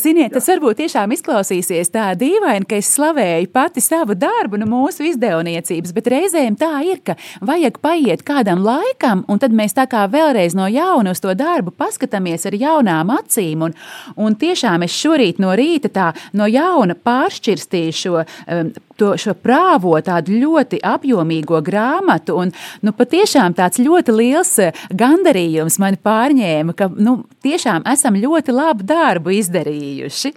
Ziniet, 0.00 0.32
tas 0.34 0.48
varbūt 0.52 0.82
tiešām 0.82 1.14
izklausīsies 1.16 1.92
tā 1.92 2.10
dīvaini, 2.18 2.68
ka 2.68 2.78
es 2.80 2.90
slavēju 2.96 3.50
pati 3.52 3.82
savu 3.84 4.16
darbu 4.18 4.60
no 4.60 4.68
mūsu 4.70 5.06
izdevniecības, 5.08 5.94
bet 5.96 6.10
reizēm 6.12 6.58
tā 6.60 6.72
ir, 6.88 7.02
ka 7.04 7.16
vajag 7.40 7.80
paiet 7.82 8.24
kādam 8.28 8.62
laikam, 8.66 9.24
un 9.28 9.42
tad 9.42 9.56
mēs 9.56 9.76
tā 9.78 9.88
kā 9.90 10.04
vēlreiz 10.12 10.56
no 10.58 10.68
jauna 10.70 11.16
uz 11.16 11.22
to 11.24 11.34
darbu 11.38 11.74
paskatāmies 11.76 12.46
ar 12.48 12.58
jaunām 12.60 13.12
acīm, 13.16 13.66
un, 13.68 13.76
un 14.16 14.38
tiešām 14.38 14.86
es 14.86 14.96
šorīt 14.96 15.42
no 15.42 15.56
rīta 15.58 15.92
tā 15.92 16.12
no 16.36 16.48
jauna 16.50 16.96
pāršķirstīju 16.98 18.00
šo 18.02 18.16
um, 18.22 18.72
to, 19.02 19.12
šo 19.18 19.34
prāvo, 19.38 19.94
tādu 20.04 20.36
ļoti 20.38 20.80
apjomīgo 20.86 21.60
grāmatu. 21.64 22.36
Un, 22.42 22.52
nu, 22.86 22.94
patiešām 22.96 23.56
tāds 23.58 23.80
ļoti 23.82 24.14
liels 24.14 24.52
eh, 24.62 24.82
gandarījums 24.98 25.78
mani 25.82 25.98
pārņēma, 26.02 26.76
ka 26.78 26.88
nu, 26.94 27.18
tiešām 27.62 27.84
esam 27.86 28.16
ļoti 28.18 28.52
labu 28.52 28.84
darbu 28.86 29.32
izdarījuši. 29.38 30.32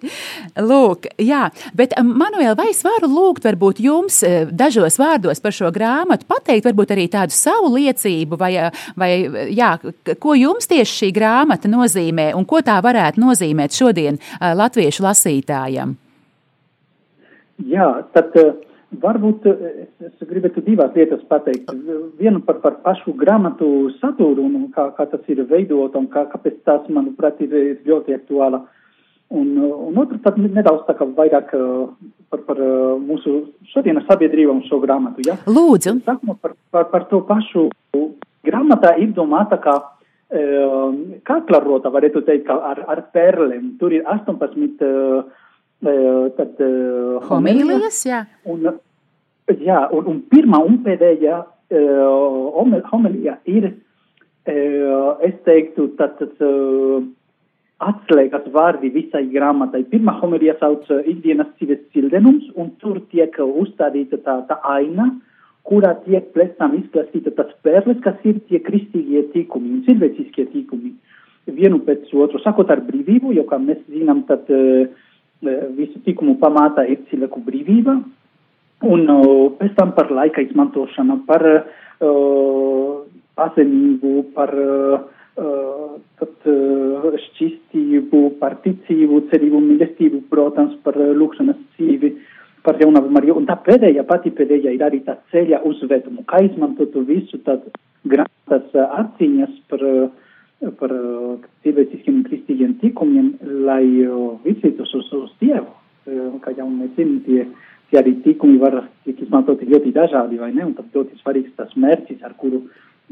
Lūk, 0.62 1.08
jā, 1.18 1.50
bet 1.74 1.96
Manuēl, 1.98 2.56
vai 2.58 2.70
es 2.70 2.84
varu 2.86 3.10
lūgt 3.10 3.46
varbūt 3.46 3.82
jums 3.82 4.22
eh, 4.24 4.46
dažos 4.46 5.00
vārdos 5.00 5.42
par 5.42 5.54
šo 5.56 5.72
grāmatu 5.74 6.26
pateikt, 6.28 6.66
varbūt 6.66 6.94
arī 6.94 7.08
tādu 7.10 7.34
savu 7.34 7.74
liecību, 7.76 8.38
vai, 8.38 8.70
vai 8.96 9.12
jā, 9.50 9.78
ko 10.20 10.36
jums 10.36 10.68
tieši 10.68 11.06
šī 11.06 11.12
grāmata 11.16 11.70
nozīmē 11.72 12.34
un 12.36 12.46
ko 12.46 12.62
tā 12.62 12.78
varētu 12.84 13.22
nozīmēt 13.22 13.74
šodien 13.74 14.20
eh, 14.20 14.54
latviešu 14.54 15.06
lasītājam? 15.06 15.96
Jā, 17.66 17.88
tad 18.12 18.36
uh, 18.36 18.52
varbūt 19.02 19.46
uh, 19.50 19.66
es, 19.84 19.90
es 20.08 20.30
gribētu 20.30 20.64
divas 20.66 20.94
lietas 20.96 21.24
pateikt. 21.30 21.72
Vienu 22.20 22.42
par, 22.46 22.62
par 22.64 22.80
pašu 22.86 23.16
grāmatu 23.20 23.92
saturu 24.00 24.46
un 24.48 24.70
kā, 24.76 24.90
kā 24.98 25.08
tas 25.12 25.26
ir 25.32 25.44
veidot 25.50 25.96
un 25.96 26.10
kā, 26.12 26.26
kāpēc 26.32 26.62
tas, 26.68 26.88
manuprāt, 26.90 27.42
ir 27.46 27.80
ļoti 27.86 28.18
aktuāla. 28.20 28.64
Un, 29.36 29.56
un 29.58 29.96
otru 29.98 30.20
tad 30.22 30.38
nedaudz 30.38 30.86
tā 30.86 30.94
kā 30.98 31.08
vairāk 31.18 31.56
uh, 31.58 31.90
par, 32.30 32.46
par 32.46 32.62
mūsu 33.02 33.40
šodienas 33.74 34.06
sabiedrību 34.10 34.54
un 34.54 34.64
šo 34.70 34.80
grāmatu. 34.84 35.26
Ja? 35.26 35.40
Lūdzu. 35.50 35.98
Sākumā 36.06 36.38
par, 36.42 36.54
par, 36.72 36.90
par 36.94 37.10
to 37.10 37.24
pašu 37.26 37.70
grāmatā 38.46 38.96
ir 39.02 39.12
domāta 39.18 39.58
kā 39.62 39.80
kaklarota, 41.24 41.92
varētu 41.94 42.24
teikt, 42.26 42.50
ar, 42.50 42.82
ar 42.90 43.02
perlēm. 43.14 43.76
Tur 43.80 43.94
ir 43.94 44.06
18 44.10 44.82
tad, 46.38 46.62
homīlijas, 47.30 48.02
jā. 48.08 48.22
Un, 48.52 48.70
jā, 49.62 49.82
un, 49.94 50.08
un 50.12 50.22
pirmā 50.32 50.62
un 50.66 50.80
pēdējā 50.86 51.42
homilija 52.92 53.38
ir, 53.50 53.72
es 54.46 55.38
teiktu, 55.48 55.88
tad, 56.00 56.20
tad 56.20 56.42
atslēgas 57.84 58.48
vārdi 58.54 58.92
visai 58.94 59.26
grāmatai. 59.32 59.84
Pirmā 59.92 60.16
homilija 60.22 60.56
sauc 60.60 60.88
ikdienas 61.04 61.52
dzīves 61.58 61.82
cildenums, 61.94 62.48
un 62.56 62.72
tur 62.80 63.02
tiek 63.12 63.36
uzstādīta 63.44 64.22
tā, 64.24 64.40
tā 64.50 64.60
aina, 64.78 65.10
kurā 65.66 65.96
tiek 66.06 66.30
pēc 66.36 66.56
tam 66.60 66.78
izklāstīta 66.78 67.34
tas 67.36 67.52
pērles, 67.66 68.00
kas 68.06 68.22
ir 68.24 68.40
tie 68.50 68.62
kristīgie 68.64 69.26
tīkumi 69.34 69.74
un 69.74 69.84
cilvēciskie 69.88 70.48
tīkumi. 70.54 70.94
Vienu 71.56 71.82
pēc 71.86 72.10
otru, 72.18 72.40
sakot 72.42 72.72
ar 72.74 72.82
brīvību, 72.86 73.34
jo, 73.38 73.44
kā 73.50 73.60
mēs 73.62 73.82
zinām, 73.92 74.24
tad 74.30 74.48
uh, 74.54 74.88
visu 75.44 76.00
tikumu 76.06 76.38
pamatā 76.42 76.86
ir 76.88 77.02
cilvēku 77.10 77.42
brīvība, 77.46 77.98
un 78.86 79.08
pēc 79.60 79.76
tam 79.78 79.94
par 79.98 80.12
laika 80.12 80.44
izmantošanu, 80.46 81.22
par 81.28 81.44
uh, 81.46 83.04
pazemību, 83.36 84.14
par 84.36 84.54
uh, 84.56 85.00
tad, 86.20 86.36
uh, 86.50 87.18
šķistību, 87.28 88.24
par 88.40 88.58
ticību, 88.64 89.26
cerību, 89.32 89.62
mīlestību, 89.64 90.24
protams, 90.32 90.76
par 90.84 90.98
lūkšanas 90.98 91.60
dzīvi, 91.76 92.14
par 92.66 92.80
jaunavu 92.82 93.12
Mariju. 93.14 93.38
Un 93.40 93.48
tā 93.50 93.58
pēdējā, 93.66 94.06
pati 94.08 94.34
pēdējā 94.36 94.76
ir 94.76 94.86
arī 94.86 95.02
tā 95.06 95.20
ceļa 95.32 95.64
uzvedumu, 95.70 96.26
kā 96.30 96.42
izmantot 96.46 96.96
visu 97.08 97.40
tad 97.46 97.68
grāmatas 98.06 98.72
atziņas 98.86 99.60
par 99.70 99.84
uh, 99.86 100.08
par 100.80 100.92
cilvēciskiem 101.64 102.22
un 102.22 102.26
kristīgiem 102.28 102.76
tikumiem, 102.82 103.34
lai 103.68 103.84
virzītos 104.46 104.94
uz, 104.98 105.12
uz 105.14 105.32
Dievu. 105.42 105.72
Kā 106.42 106.54
jau 106.56 106.68
mēs 106.70 106.94
zinām, 106.98 107.20
tie, 107.26 107.46
tie 107.90 108.00
arī 108.02 108.16
tikumi 108.24 108.60
var 108.62 108.84
tiek 109.06 109.22
izmantoti 109.26 109.68
ļoti 109.70 109.94
dažādi, 109.96 110.40
vai 110.42 110.52
ne? 110.54 110.68
Un 110.70 110.76
tad 110.78 110.94
ļoti 110.96 111.20
svarīgs 111.22 111.56
tas 111.58 111.74
mērķis, 111.76 112.24
ar 112.26 112.36
kuru 112.40 112.64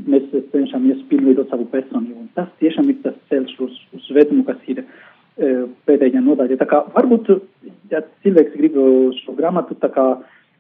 mēs 0.10 0.30
cenšamies 0.54 1.04
pilnveidot 1.10 1.50
savu 1.52 1.66
personību. 1.72 2.26
Un 2.26 2.30
tas 2.38 2.50
tiešām 2.62 2.90
ir 2.90 3.02
tas 3.04 3.18
ceļš 3.30 3.58
uz, 3.66 3.82
uz 3.98 4.12
vedumu, 4.16 4.46
kas 4.48 4.62
ir 4.72 4.86
pēdējā 5.90 6.22
nodaļa. 6.22 6.60
Tā 6.62 6.70
kā 6.70 6.84
varbūt, 6.94 7.34
ja 7.92 8.04
cilvēks 8.24 8.56
grib 8.58 8.78
šo 9.24 9.36
grāmatu 9.38 9.78
tā 9.82 9.90
kā 9.94 10.08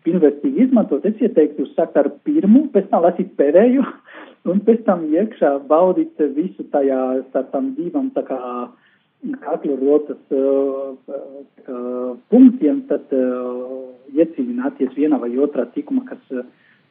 pilnvērtīgi 0.03 0.65
izmantot, 0.65 1.05
es 1.07 1.21
ieteiktu 1.21 1.69
sākt 1.71 1.95
ar 2.01 2.09
pirmu, 2.27 2.67
pēc 2.73 2.89
tam 2.91 3.05
lasīt 3.05 3.29
pēdējo, 3.39 3.85
un 4.49 4.61
pēc 4.67 4.83
tam 4.87 5.05
iekšā 5.11 5.51
baudīt 5.69 6.19
visu 6.35 6.65
tajā 6.73 6.99
starp 7.29 7.51
tam 7.53 7.73
divām 7.77 8.11
tā 8.15 8.25
kā 8.27 8.39
kaklu 9.43 9.77
rotas 9.79 10.19
uh, 10.35 10.91
uh, 11.07 12.09
punktiem, 12.29 12.81
tad 12.89 13.13
uh, 13.15 13.87
iecīmināties 14.11 14.91
vienā 14.97 15.19
vai 15.21 15.31
otrā 15.39 15.63
tikuma, 15.75 16.03
kas 16.09 16.19
uh, 16.35 16.43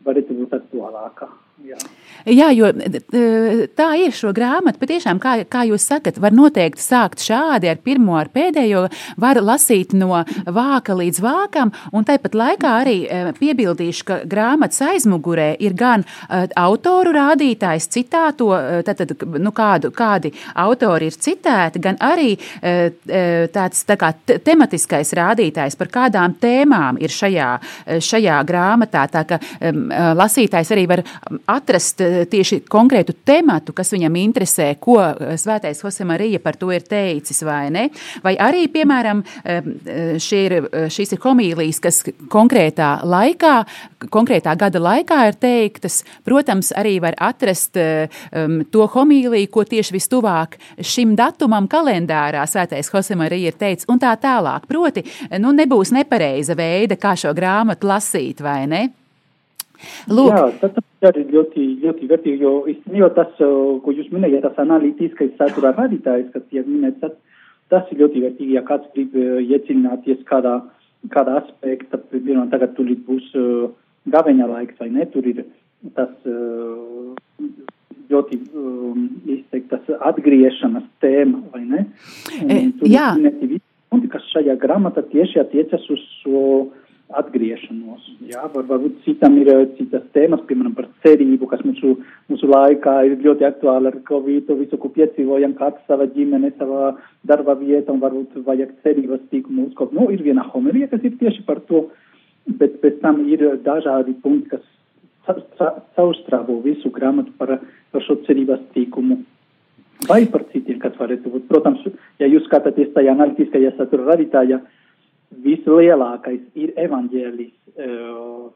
varētu 0.07 0.39
būt 0.39 0.57
aktuālāka. 0.57 1.29
Jā. 1.63 1.77
Jā, 2.27 2.53
jo 2.55 2.69
tā 3.75 3.89
ir 3.99 4.15
šo 4.15 4.31
grāmatu. 4.35 4.79
Patiešām, 4.79 5.19
kā, 5.23 5.35
kā 5.51 5.65
jūs 5.67 5.87
sakat, 5.91 6.21
var 6.23 6.35
noteikti 6.35 6.83
sākt 6.83 7.23
šādi 7.25 7.71
ar 7.71 7.81
pirmo, 7.83 8.15
ar 8.19 8.31
pēdējo, 8.33 8.85
var 9.21 9.41
lasīt 9.43 9.95
no 9.97 10.23
vāka 10.47 10.95
līdz 10.99 11.19
vākam, 11.23 11.73
un 11.91 12.07
tāpat 12.07 12.37
laikā 12.39 12.75
arī 12.83 12.97
piebildīšu, 13.39 14.07
ka 14.07 14.19
grāmatas 14.29 14.85
aizmugurē 14.87 15.49
ir 15.63 15.75
gan 15.79 16.07
autoru 16.59 17.15
rādītājs 17.17 17.89
citāto, 17.91 18.53
tātad, 18.87 19.17
nu, 19.43 19.55
kādu, 19.57 19.91
kādi 19.95 20.31
autori 20.63 21.11
ir 21.11 21.19
citēti, 21.19 21.83
gan 21.83 21.99
arī 22.03 22.37
tāds 22.63 23.83
tā 23.89 23.99
kā 23.99 24.13
tematiskais 24.31 25.11
rādītājs, 25.19 25.79
par 25.81 25.91
kādām 25.91 26.39
tēmām 26.39 27.03
ir 27.03 27.11
šajā, 27.11 27.51
šajā 27.99 28.39
grāmatā. 28.47 29.09
Tā 29.11 29.27
ka 29.27 29.43
lasītājs 30.15 30.71
arī 30.77 30.87
var 30.95 31.03
atrast 31.51 32.01
eh, 32.01 32.23
tieši 32.31 32.63
konkrētu 32.71 33.15
tematu, 33.27 33.75
kas 33.77 33.93
viņam 33.95 34.17
interesē, 34.21 34.69
ko 34.81 34.99
eh, 35.03 35.35
Svētais 35.41 35.83
Josemarija 35.83 36.41
par 36.43 36.59
to 36.61 36.71
ir 36.75 36.85
teicis, 36.87 37.43
vai 37.47 37.67
ne? 37.75 37.89
Vai 38.25 38.35
arī, 38.41 38.67
piemēram, 38.73 39.23
eh, 39.45 39.71
ir, 40.43 40.57
šīs 40.93 41.15
ir 41.15 41.23
homīlijas, 41.23 41.81
kas 41.83 42.01
konkrētā 42.33 42.93
laikā, 43.09 43.55
konkrētā 44.13 44.55
gada 44.59 44.83
laikā 44.83 45.21
ir 45.31 45.39
teiktas. 45.41 46.03
Protams, 46.27 46.73
arī 46.79 46.97
var 47.03 47.17
atrast 47.23 47.77
um, 47.79 48.63
to 48.73 48.87
homīliju, 48.91 49.51
ko 49.53 49.65
tieši 49.69 49.95
vistuvāk 49.95 50.57
šim 50.81 51.15
datumam 51.19 51.69
kalendārā 51.71 52.45
Svētais 52.51 52.91
Josemarija 52.93 53.53
ir 53.53 53.61
teicis, 53.61 53.89
un 53.93 54.01
tā 54.03 54.15
tālāk. 54.21 54.67
Proti, 54.71 55.05
nu, 55.43 55.55
nebūs 55.57 55.95
nepareiza 55.95 56.57
veida, 56.59 56.99
kā 57.01 57.15
šo 57.19 57.35
grāmatu 57.37 57.91
lasīt, 57.91 58.43
vai 58.43 58.65
ne? 58.71 58.83
Lūk. 60.11 60.31
Jā, 60.31 60.45
tas 60.61 61.11
arī 61.11 61.25
ļoti, 61.33 61.67
ļoti 61.83 62.09
vērtīgi, 62.11 62.45
jo 62.45 62.53
īstenībā 62.71 63.11
tas, 63.17 63.33
ko 63.39 63.95
jūs 63.95 64.11
minējāt, 64.15 64.47
tas 64.47 64.63
analītiskais 64.63 65.35
satura 65.39 65.75
radītājs, 65.77 66.31
kas 66.35 66.47
tiek 66.51 66.69
minēts, 66.69 67.01
tas, 67.03 67.17
tas 67.73 67.91
ir 67.91 68.05
ļoti 68.05 68.25
vērtīgi, 68.27 68.57
ja 68.57 68.65
kāds 68.67 68.91
grib 68.95 69.17
iedziļināties 69.17 70.23
kādā, 70.29 70.59
kādā 71.15 71.41
aspektā, 71.43 72.01
piemēram, 72.13 72.51
tagad 72.53 72.77
tur 72.79 72.91
būs 73.09 73.33
uh, 73.39 73.73
gaveņa 74.13 74.49
laiks 74.51 74.79
vai 74.81 74.91
ne, 74.95 75.07
tur 75.11 75.27
ir 75.31 75.45
tas 75.97 76.13
uh, 76.31 77.15
ļoti 78.13 78.39
um, 78.55 79.09
izteiktas 79.31 79.89
atgriešanas 80.11 80.87
tēma, 81.03 81.43
vai 81.53 81.63
ne? 81.65 81.85
Un, 82.39 82.53
e, 82.53 82.91
jā. 82.93 83.13
Ir, 83.19 83.59
kas 84.13 84.25
šajā 84.33 84.57
grāmatā 84.61 85.05
tieši 85.09 85.41
attiecas 85.43 85.85
uz 85.93 86.03
šo 86.21 86.43
atgriešanos. 87.19 88.05
Jā, 88.31 88.45
var, 88.55 88.67
varbūt 88.69 89.03
citam 89.07 89.37
ir 89.41 89.51
citas 89.79 90.05
tēmas, 90.17 90.43
piemēram, 90.49 90.75
par 90.77 90.89
cerību, 91.05 91.49
kas 91.51 91.65
mūsu, 91.67 91.95
mūsu 92.33 92.51
laikā 92.51 92.95
ir 93.09 93.17
ļoti 93.25 93.47
aktuāla 93.49 93.93
ar 93.93 93.99
Covid, 94.09 94.53
visu, 94.61 94.79
ko 94.81 94.91
piedzīvojam, 94.97 95.57
kāds 95.59 95.83
sava 95.89 96.09
ģimene, 96.15 96.53
sava 96.59 96.93
darba 97.29 97.57
vieta, 97.61 97.93
un 97.95 98.03
varbūt 98.03 98.39
vajag 98.47 98.75
cerības 98.87 99.25
tīkumu 99.33 99.69
uzkop. 99.71 99.95
Nu, 99.97 100.09
ir 100.15 100.25
viena 100.25 100.47
homelija, 100.53 100.91
kas 100.93 101.05
ir 101.09 101.19
tieši 101.21 101.45
par 101.49 101.63
to, 101.69 101.87
bet 102.61 102.81
pēc 102.83 103.01
tam 103.03 103.23
ir 103.31 103.45
dažādi 103.65 104.17
punkti, 104.23 104.57
kas 104.57 104.69
caurstrāvo 105.97 106.59
visu 106.65 106.91
grāmatu 106.91 107.35
par, 107.39 107.59
par 107.93 108.05
šo 108.07 108.19
cerības 108.27 108.65
tīkumu. 108.75 109.23
Vai 110.09 110.25
par 110.27 110.43
citiem, 110.51 110.81
kas 110.83 110.97
varētu 110.99 111.31
būt. 111.31 111.45
Protams, 111.47 111.85
ja 112.19 112.27
jūs 112.27 112.49
skatāties 112.49 112.91
tajā 112.95 113.13
analītiskajā 113.15 113.71
satura 113.77 114.09
radītājā, 114.09 114.59
vislielākais 115.45 116.43
ir 116.59 116.73
evaņģēlis 116.81 117.53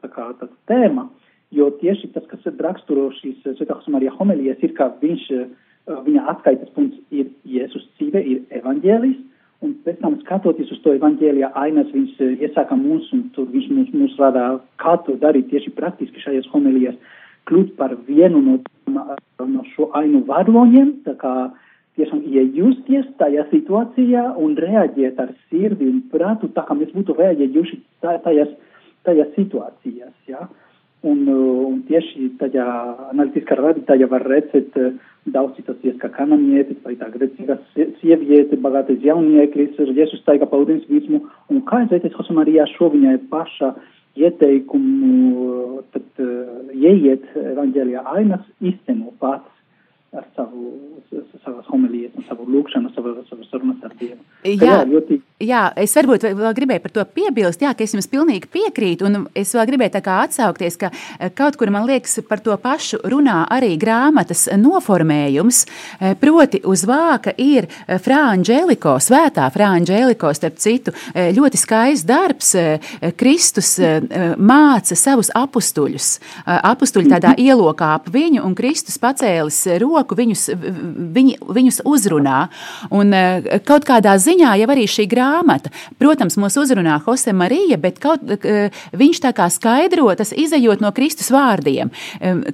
tā 0.01 0.09
kā 0.13 0.27
tāds 0.39 0.53
tēma, 0.69 1.07
jo 1.55 1.69
tieši 1.81 2.11
tas, 2.13 2.25
kas 2.29 2.45
raksturo 2.59 3.09
šīs 3.17 3.45
Svētās 3.57 3.87
Marija 3.89 4.13
homelijas, 4.17 4.61
ir, 4.61 4.75
ka 4.77 4.91
viņš, 5.01 5.25
viņa 6.05 6.27
atskaites 6.33 6.73
punkts 6.75 6.99
ir 7.09 7.31
Jēzus 7.47 7.87
dzīve, 7.97 8.21
ir 8.21 8.61
evaņģēlis, 8.61 9.17
Un 9.65 9.71
pēc 9.81 10.01
tam, 10.03 10.19
skatoties 10.21 10.69
uz 10.69 10.81
to 10.83 10.91
evaņģēlijā 10.93 11.47
ainas, 11.57 11.87
viņš 11.89 12.19
iesāka 12.45 12.75
mums, 12.77 13.07
un 13.15 13.23
tur 13.33 13.47
viņš 13.49 13.69
mums, 13.73 13.93
mums 13.95 14.17
rādā, 14.21 14.43
kā 14.77 14.93
to 15.07 15.15
darīt 15.17 15.47
tieši 15.49 15.73
praktiski 15.73 16.21
šajās 16.21 16.49
homilijas, 16.51 16.97
kļūt 17.49 17.71
par 17.79 17.95
vienu 18.05 18.43
no, 18.45 18.57
no 18.93 19.63
šo 19.73 19.89
ainu 19.97 20.21
varoņiem, 20.27 20.91
tā 21.07 21.15
kā 21.17 21.33
tiešām 21.97 22.21
iejusties 22.25 23.09
tajā 23.21 23.47
situācijā 23.51 24.23
un 24.43 24.55
reaģēt 24.61 25.19
ar 25.23 25.33
sirdi 25.49 25.89
un 25.89 25.99
prātu, 26.11 26.51
tā 26.53 26.63
kā 26.67 26.77
mēs 26.77 26.93
būtu 26.95 27.17
reaģējuši 27.17 27.81
tajās, 28.05 28.53
tajās 29.07 29.35
situācijās, 29.35 30.15
jā. 30.29 30.45
Ja? 30.45 30.49
Un, 31.05 31.27
un 31.29 31.81
tieši 31.85 32.31
tajā 32.39 32.65
analītiskā 33.11 33.55
radītājā 33.59 34.07
var 34.09 34.23
redzēt 34.25 34.73
daudz 35.29 35.59
situācijas, 35.59 35.99
kā 36.01 36.09
kanānietis 36.15 36.79
vai 36.83 36.95
tā 36.97 37.09
grēcīga 37.13 37.59
sieviete, 37.99 38.57
bagātais 38.63 39.03
jaunieklis, 39.05 39.77
Jēzus 39.77 40.23
taiga 40.25 40.47
pa 40.49 40.57
ūdens 40.57 40.87
virsmu, 40.89 41.21
un 41.53 41.61
kā 41.69 41.83
redzēt, 41.83 42.09
Jose 42.17 42.33
Marijā 42.33 42.65
šo 42.73 42.89
viņai 42.95 43.19
paša 43.29 43.75
ieteikumu, 44.17 45.83
tad 45.93 46.23
uh, 46.23 46.73
ieiet 46.73 47.27
evaņģēlijā 47.37 48.03
ainas, 48.17 48.49
izteno 48.65 49.13
pats 49.21 49.56
ar 50.15 50.23
savu, 50.35 50.71
savas 51.43 51.65
homilijas 51.67 52.11
savu 52.27 52.45
lūkšanu, 52.47 52.91
savu, 52.95 53.13
savu 53.29 53.45
sarunas 53.51 53.83
ar 53.83 53.93
Dievu. 53.99 54.19
Jā, 54.47 54.77
ļoti... 54.87 55.17
jā, 55.43 55.63
es 55.81 55.93
varbūt 55.97 56.23
vēl 56.37 56.53
gribēju 56.55 56.83
par 56.83 56.93
to 56.95 57.03
piebilst, 57.17 57.63
jā, 57.63 57.73
ka 57.75 57.83
es 57.83 57.95
jums 57.95 58.07
pilnīgi 58.11 58.47
piekrītu, 58.53 59.07
un 59.07 59.25
es 59.37 59.51
vēl 59.55 59.67
gribēju 59.71 59.93
tā 59.97 60.01
kā 60.05 60.19
atsaukties, 60.23 60.77
ka 60.79 60.91
eh, 60.93 61.31
kaut 61.35 61.57
kur, 61.59 61.71
man 61.73 61.87
liekas, 61.89 62.19
par 62.27 62.39
to 62.43 62.55
pašu 62.61 63.01
runā 63.03 63.41
arī 63.53 63.73
grāmatas 63.81 64.45
noformējums, 64.55 65.63
eh, 65.99 66.15
proti 66.19 66.61
uz 66.63 66.85
vāka 66.87 67.33
ir 67.35 67.67
eh, 67.67 67.97
Frāņģēliko, 68.03 68.95
svētā 69.03 69.49
Frāņģēliko, 69.53 70.31
starp 70.37 70.61
citu, 70.61 70.93
ļoti 71.15 71.59
skaists 71.59 72.05
darbs, 72.07 72.53
Kristus 73.17 73.73
māca 74.37 74.95
savus 74.97 75.29
apustuļus, 75.35 76.09
apustuļi 76.45 77.11
tādā 77.11 77.33
ielokā 77.47 77.89
ap 77.97 78.09
viņu, 78.13 78.43
un 78.45 78.55
Kristus 78.57 78.99
pacēlis 79.01 79.59
roku, 79.81 80.06
roku 80.07 80.15
viņus, 80.17 80.47
viņi, 81.13 81.37
viņus 81.41 81.81
uzrunā. 81.85 82.47
Un 82.91 83.13
eh, 83.13 83.59
kaut 83.65 83.85
kādā 83.85 84.15
ziņā 84.17 84.55
jau 84.61 84.69
arī 84.71 84.87
šī 84.87 85.07
grāmata, 85.07 85.71
protams, 85.99 86.37
mūs 86.37 86.57
uzrunā 86.57 87.01
Jose 87.05 87.33
Marija, 87.33 87.77
bet 87.77 87.99
kaut, 87.99 88.23
eh, 88.23 88.71
viņš 88.93 89.21
tā 89.21 89.33
kā 89.33 89.49
skaidro, 89.51 90.07
tas 90.15 90.31
izējot 90.31 90.81
no 90.81 90.91
Kristus 90.91 91.29
vārdiem. 91.31 91.91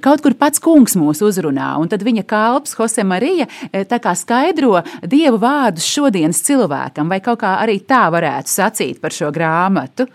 Kaut 0.00 0.22
kur 0.22 0.34
pats 0.34 0.60
kungs 0.60 0.96
mūs 0.96 1.22
uzrunā, 1.22 1.78
un 1.78 1.88
tad 1.88 2.02
viņa 2.02 2.24
kalps 2.26 2.74
Jose 2.78 3.04
Marija 3.04 3.46
eh, 3.72 3.84
tā 3.84 4.00
kā 4.00 4.14
skaidro 4.14 4.82
Dievu 5.02 5.38
vārdus 5.38 5.86
šodienas 5.86 6.42
cilvēkam, 6.42 7.08
vai 7.08 7.20
kaut 7.20 7.40
kā 7.40 7.58
arī 7.62 7.80
tā 7.80 8.08
varētu 8.10 8.50
sacīt 8.50 9.00
par 9.00 9.12
šo 9.12 9.30
grāmatu. 9.30 10.08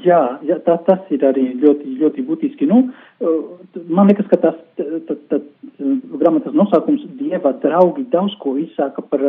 Jā, 0.00 0.38
jā 0.46 0.56
tā, 0.64 0.78
tas 0.86 1.04
ir 1.12 1.24
arī 1.26 1.52
ļoti, 1.60 1.98
ļoti 2.00 2.24
būtiski. 2.24 2.68
Nu, 2.70 2.86
man 3.88 4.10
liekas, 4.10 4.26
ka 4.30 4.38
tas 4.40 4.58
tā, 4.78 5.16
tā, 5.30 5.40
grāmatas 6.20 6.54
nosaukums 6.56 7.04
Dieva 7.18 7.54
draugi 7.62 8.04
daudz 8.12 8.34
ko 8.42 8.56
izsāka 8.60 9.04
par, 9.06 9.24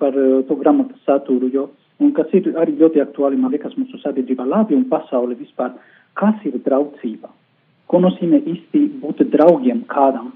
par 0.00 0.16
to 0.48 0.56
grāmatas 0.60 1.02
saturu, 1.08 1.50
jo, 1.52 1.68
un 2.02 2.12
kas 2.16 2.32
ir 2.36 2.52
arī 2.60 2.76
ļoti 2.80 3.02
aktuāli, 3.04 3.40
man 3.40 3.54
liekas, 3.54 3.76
mūsu 3.78 4.00
sabiedrībā 4.02 4.46
labi 4.46 4.76
un 4.76 4.86
pasauli 4.90 5.38
vispār. 5.38 5.76
Kas 6.16 6.40
ir 6.48 6.56
draudzība? 6.64 7.28
Ko 7.86 8.00
nozīmē 8.02 8.40
īsti 8.48 8.86
būt 9.02 9.26
draugiem 9.32 9.84
kādam? 9.90 10.32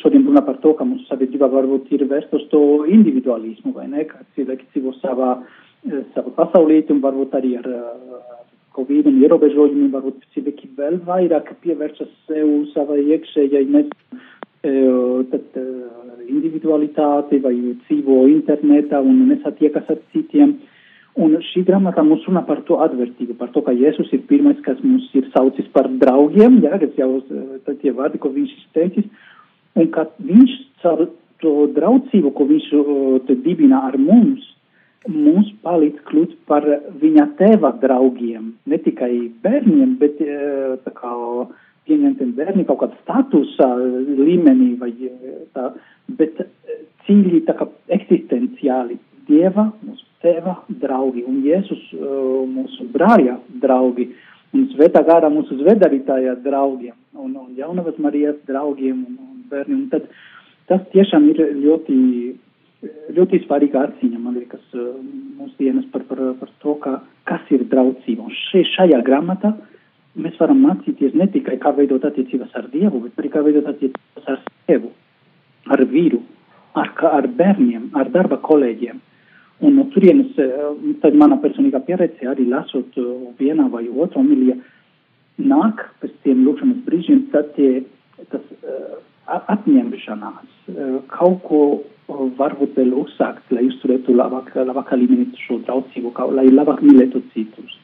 Šodien 0.00 0.24
runā 0.26 0.42
par 0.42 0.58
to, 0.62 0.72
ka 0.74 0.86
mūsu 0.86 1.06
sabiedrība 1.06 1.48
varbūt 1.50 1.90
ir 1.94 2.06
vērsta 2.10 2.40
uz 2.40 2.46
to 2.50 2.60
individualismu, 2.90 3.74
vai 3.74 3.86
ne, 3.90 4.06
ka 4.08 4.22
cilvēki 4.34 4.70
dzīvo 4.72 4.94
savā, 4.98 5.36
savā 6.14 6.32
pasaulīti 6.38 6.94
un 6.94 7.02
varbūt 7.04 7.36
arī 7.38 7.52
ar 7.60 7.68
Covid 8.76 9.08
un 9.08 9.20
ierobežojumiem 9.24 9.92
varbūt 9.94 10.24
cilvēki 10.34 10.70
vēl 10.76 11.00
vairāk 11.06 11.54
pievēršas 11.64 12.12
sev 12.28 12.50
savai 12.74 13.00
iekšējai 13.14 13.64
nes, 13.72 13.92
e, 14.66 14.72
tad, 15.32 15.60
individualitāti 16.26 17.40
vai 17.42 17.54
dzīvo 17.56 18.24
internetā 18.30 19.00
un 19.00 19.26
nesatiekas 19.30 19.92
ar 19.92 20.00
citiem. 20.14 20.56
Un 21.16 21.38
šī 21.40 21.62
grāmata 21.64 22.04
mums 22.04 22.26
runā 22.28 22.42
par 22.44 22.60
to 22.68 22.76
atvērtību, 22.84 23.38
par 23.38 23.48
to, 23.54 23.62
ka 23.64 23.72
Jēzus 23.72 24.10
ir 24.12 24.26
pirmais, 24.28 24.58
kas 24.66 24.82
mums 24.84 25.06
ir 25.16 25.30
saucis 25.32 25.68
par 25.72 25.88
draugiem, 26.02 26.58
jā, 26.64 26.76
kas 26.82 26.98
jau 27.00 27.22
e, 27.22 27.76
tie 27.80 27.94
vārdi, 27.96 28.20
ko 28.20 28.32
viņš 28.34 28.52
ir 28.52 28.66
teicis, 28.76 29.06
un 29.80 29.88
ka 29.94 30.04
viņš 30.20 30.58
caur 30.82 31.06
to 31.40 31.54
draudzību, 31.76 32.34
ko 32.36 32.48
viņš 32.50 32.68
dibina 33.44 33.80
ar 33.88 33.96
mums, 34.00 34.44
mums 35.10 35.50
palīdz 35.64 36.02
kļūt 36.08 36.34
par 36.48 36.66
viņa 37.00 37.26
tēva 37.38 37.72
draugiem. 37.82 38.52
Ne 38.66 38.78
tikai 38.82 39.12
bērniem, 39.42 39.96
bet 40.00 40.20
eh, 40.24 40.76
tā 40.84 40.92
kā 40.96 41.12
pieņemtiem 41.86 42.32
bērni 42.36 42.66
kaut 42.66 42.82
kādā 42.82 42.98
statusa 43.04 43.68
līmenī, 43.78 44.74
vai, 44.80 44.92
eh, 45.06 45.42
tā, 45.54 45.70
bet 46.18 46.42
cīļi 47.06 47.44
tā 47.48 47.56
kā 47.58 47.68
eksistenciāli 47.98 48.98
Dieva, 49.26 49.72
mūsu 49.82 50.04
tēva 50.22 50.60
draugi 50.82 51.24
un 51.26 51.42
Jēzus 51.46 51.90
eh, 51.94 52.16
mūsu 52.56 52.88
brāļa 52.94 53.38
draugi 53.62 54.10
un 54.54 54.68
Svētā 54.72 55.02
gārā 55.06 55.30
mūsu 55.32 55.58
zvedarītāja 55.60 56.36
draugiem 56.44 56.94
un, 57.18 57.34
un 57.36 57.54
Jaunavas 57.58 57.98
Marijas 58.02 58.38
draugiem 58.48 59.04
un, 59.04 59.18
un 59.18 59.44
bērniem. 59.50 59.84
Un 59.84 59.88
tad 59.92 60.08
tas 60.70 60.82
tiešām 60.94 61.28
ir 61.30 61.42
ļoti 61.62 61.96
ļoti 63.16 63.42
svarīga 63.44 63.86
atziņa, 63.86 64.18
man 64.20 64.36
liekas, 64.38 64.62
eh, 64.74 64.92
mūsdienas 65.40 65.88
par, 65.92 66.04
par, 66.08 66.20
par 66.40 66.52
to, 66.62 66.74
ka, 66.82 67.00
kas 67.28 67.50
ir 67.50 67.64
draudzība. 67.70 68.26
Un 68.28 68.36
še, 68.36 68.64
šajā 68.74 69.00
grāmatā 69.06 69.54
mēs 70.16 70.38
varam 70.40 70.62
mācīties 70.64 71.14
ne 71.14 71.26
tikai 71.32 71.58
kā 71.62 71.74
veidot 71.76 72.04
attiecības 72.04 72.54
ar 72.54 72.70
Dievu, 72.72 73.02
bet 73.04 73.20
arī 73.20 73.32
kā 73.32 73.42
veidot 73.44 73.68
attiecības 73.72 74.30
ar 74.32 74.40
sevi, 74.66 74.92
ar 75.66 75.84
vīru, 75.90 76.22
ar, 76.74 76.92
ar 77.10 77.28
bērniem, 77.28 77.90
ar 77.94 78.10
darba 78.14 78.40
kolēģiem. 78.42 79.02
Un 79.66 79.76
no 79.76 79.86
turienes, 79.94 80.36
eh, 80.38 80.94
tad 81.02 81.14
mana 81.16 81.38
personīgā 81.40 81.80
pieredze 81.86 82.28
arī 82.28 82.48
lasot 82.48 82.96
eh, 82.96 83.12
vienā 83.38 83.70
vai 83.72 83.86
otru 83.88 84.20
omiliju, 84.20 84.60
nāk 85.38 85.84
pēc 86.00 86.12
tiem 86.24 86.44
lūkšanas 86.46 86.82
brīžiem, 86.84 87.26
tad 87.32 87.54
tie, 87.56 87.84
tas 89.26 89.50
atņemšanās, 89.52 90.54
kaut 91.12 91.42
ko 91.46 91.62
varbūt 92.38 92.76
vēl 92.78 92.94
uzsākt, 93.02 93.42
lai 93.50 93.66
uzturētu 93.66 94.14
labāk, 94.14 94.52
labākā 94.54 94.98
līmenī 94.98 95.26
šo 95.42 95.58
draudzību, 95.66 96.12
lai 96.36 96.46
labāk 96.52 96.82
mīlētu 96.84 97.22
citus. 97.34 97.74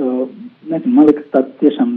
Uh, 0.00 0.24
nezinu, 0.70 0.94
man 0.96 1.08
liekas, 1.10 1.26
tā 1.34 1.42
tiešām 1.60 1.90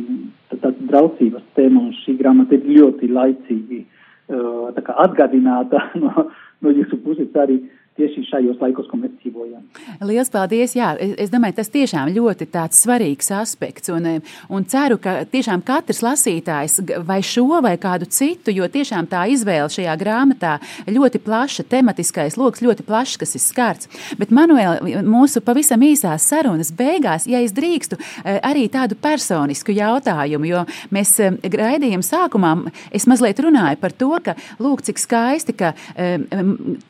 tā, 0.59 0.73
draudzības 0.91 1.43
tēma 1.55 1.79
un 1.79 1.93
šī 2.01 2.17
grāmata 2.19 2.57
ir 2.57 2.65
ļoti 2.67 3.07
laicīgi 3.07 3.79
uh, 3.85 4.65
tā 4.75 4.83
kā 4.83 4.95
atgādināta 5.05 5.79
no, 6.03 6.25
no 6.59 6.73
jūsu 6.75 6.99
puses 7.05 7.39
arī, 7.39 7.61
tieši 7.95 8.25
šajos 8.27 8.59
laikos, 8.59 8.87
ko 8.91 8.99
mēs 8.99 9.13
dzīvojam. 9.21 9.63
Lielas 10.03 10.31
paldies! 10.31 10.75
Jā, 10.75 10.91
es 10.99 11.31
domāju, 11.31 11.55
tas 11.61 11.71
tiešām 11.71 12.11
ļoti 12.15 12.47
svarīgs 12.75 13.31
aspekts. 13.35 13.91
Un, 13.93 14.07
un 14.51 14.65
ceru, 14.67 14.97
ka 15.01 15.21
tiešām 15.31 15.63
katrs 15.65 16.01
lasītājs 16.03 16.81
vai 17.07 17.21
šo 17.23 17.61
vai 17.63 17.75
kādu 17.79 18.07
citu, 18.11 18.51
jo 18.51 18.67
tiešām 18.71 19.07
tā 19.11 19.23
izvēle 19.31 19.71
šajā 19.71 19.95
grāmatā 20.01 20.57
ļoti 20.91 21.21
plaša, 21.23 21.65
tematiskais 21.71 22.35
lokus 22.39 22.63
ļoti 22.65 22.83
plašs, 22.87 23.15
kas 23.21 23.35
ir 23.37 23.43
skarts. 23.43 23.89
Bet, 24.19 24.33
Manuēl, 24.35 24.83
mūsu 25.07 25.39
pavisam 25.45 25.83
īsās 25.85 26.27
sarunas 26.27 26.73
beigās, 26.75 27.29
ja 27.31 27.39
es 27.45 27.55
drīkstu, 27.55 27.95
e, 27.97 28.37
arī 28.43 28.67
tādu 28.71 28.99
personisku 28.99 29.71
jautājumu, 29.75 30.49
jo 30.51 30.65
mēs 30.95 31.15
e, 31.23 31.31
raidījuma 31.39 32.03
sākumā 32.05 32.53
es 32.95 33.07
mazliet 33.07 33.39
runāju 33.43 33.79
par 33.79 33.95
to, 33.95 34.11
ka, 34.25 34.35
lūk, 34.59 34.83
cik 34.85 34.99
skaisti, 35.01 35.55
ka 35.57 35.73
e, 35.95 36.17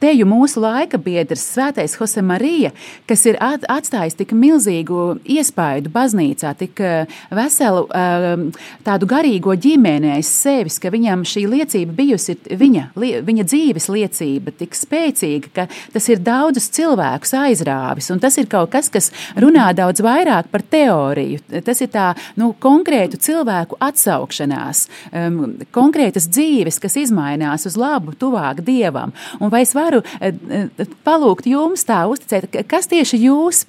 teju 0.02 0.28
mūsu 0.30 0.64
laika 0.64 0.95
laika 0.96 1.04
biedrs, 1.04 1.44
Svētais 1.56 1.96
Jose 2.00 2.22
Marija, 2.22 2.72
kas 3.08 3.26
ir 3.26 3.38
atstājis 3.40 4.16
tik 4.16 4.34
milzīgu 4.34 5.20
iespaidu 5.24 5.90
baznīcā, 5.90 6.56
tik 6.58 6.80
eh, 6.80 7.08
veselu 7.32 7.88
eh, 7.90 8.38
tādu 8.84 9.06
garīgo 9.06 9.56
ģimeni 9.56 10.16
aiz 10.16 10.28
sevis, 10.28 10.80
ka 10.80 10.90
viņam 10.90 11.26
šī 11.26 11.46
liecība 11.48 11.94
bijusi 11.94 12.38
viņa, 12.50 12.92
viņa 12.96 13.46
dzīves 13.46 13.90
liecība 13.90 14.52
tik 14.58 14.76
spēcīga, 14.76 15.52
ka 15.54 15.68
tas 15.94 16.10
ir 16.10 16.20
daudzus 16.20 16.70
cilvēkus 16.70 17.34
aizrāvis. 17.34 18.12
Tas 18.22 18.38
ir 18.38 18.48
kaut 18.48 18.72
kas, 18.72 18.90
kas 18.90 19.12
runā 19.38 19.74
daudz 19.76 20.02
vairāk 20.02 20.50
par 20.52 20.64
teoriju. 20.64 21.40
Tas 21.66 21.82
ir 21.82 21.92
tā 21.94 22.14
nu, 22.40 22.54
konkrētu 22.60 23.20
cilvēku 23.22 23.78
atsaukšanās, 23.80 24.88
um, 25.12 25.56
konkrētas 25.76 26.30
dzīves, 26.32 26.80
kas 26.82 26.98
izmainās 27.00 27.68
uz 27.68 27.78
labu, 27.78 28.16
tuvāk 28.18 28.64
dievam. 28.66 29.14
Un 29.40 29.52
vai 29.54 29.64
es 29.66 29.76
varu 29.76 30.02
uh, 30.02 30.85
palūgt 31.06 31.48
jums 31.50 31.86
tā 31.88 32.02
uzticēt, 32.10 32.50
kas 32.70 32.90
tieši 32.92 33.20
jūs 33.26 33.64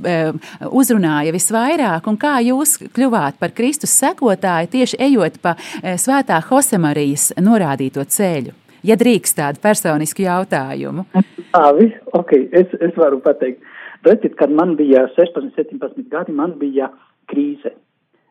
uzrunāja 0.71 1.35
visvairāk 1.35 2.07
un 2.11 2.19
kā 2.21 2.37
jūs 2.45 2.77
kļuvāt 2.97 3.39
par 3.41 3.55
Kristus 3.57 3.95
sekotāju 4.01 4.71
tieši 4.73 5.01
ejot 5.09 5.41
pa 5.43 5.57
eh, 5.57 5.97
svētā 6.01 6.41
Hosemarijas 6.51 7.33
norādīto 7.41 8.05
ceļu? 8.05 8.55
Ja 8.87 8.95
drīkst 8.99 9.39
tādu 9.41 9.59
personisku 9.63 10.23
jautājumu. 10.23 11.07
Tāvi, 11.55 11.89
ok, 12.15 12.37
es, 12.55 12.71
es 12.79 12.95
varu 13.01 13.19
pateikt. 13.25 13.65
Redziet, 14.07 14.37
kad 14.39 14.53
man 14.55 14.77
bija 14.79 15.09
16, 15.17 15.57
17 15.57 16.07
gadi, 16.13 16.35
man 16.37 16.55
bija 16.61 16.93
krīze. 17.31 17.73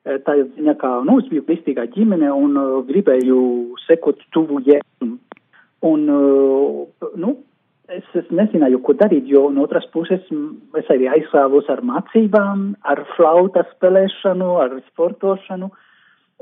Eh, 0.06 0.20
tā 0.24 0.38
ziņā, 0.38 0.78
ka, 0.80 1.00
nu, 1.08 1.18
es 1.20 1.28
biju 1.32 1.44
kristīgā 1.48 1.88
ģimene 1.96 2.30
un 2.32 2.56
uh, 2.62 2.78
gribēju 2.88 3.40
sekot 3.88 4.22
tuvu 4.36 4.62
jēzum. 4.68 5.18
Un, 5.86 6.06
uh, 6.14 7.10
nu, 7.20 7.36
es, 7.92 8.06
es 8.18 8.30
nezināju, 8.34 8.82
ko 8.86 8.96
darīt, 8.98 9.28
jo 9.30 9.48
no 9.54 9.66
otras 9.66 9.86
puses 9.94 10.24
es 10.80 10.92
arī 10.94 11.10
aizsāvos 11.12 11.70
ar 11.72 11.84
mācībām, 11.86 12.68
ar 12.84 13.04
flauta 13.16 13.66
spēlēšanu, 13.74 14.52
ar 14.64 14.78
sportošanu, 14.92 15.72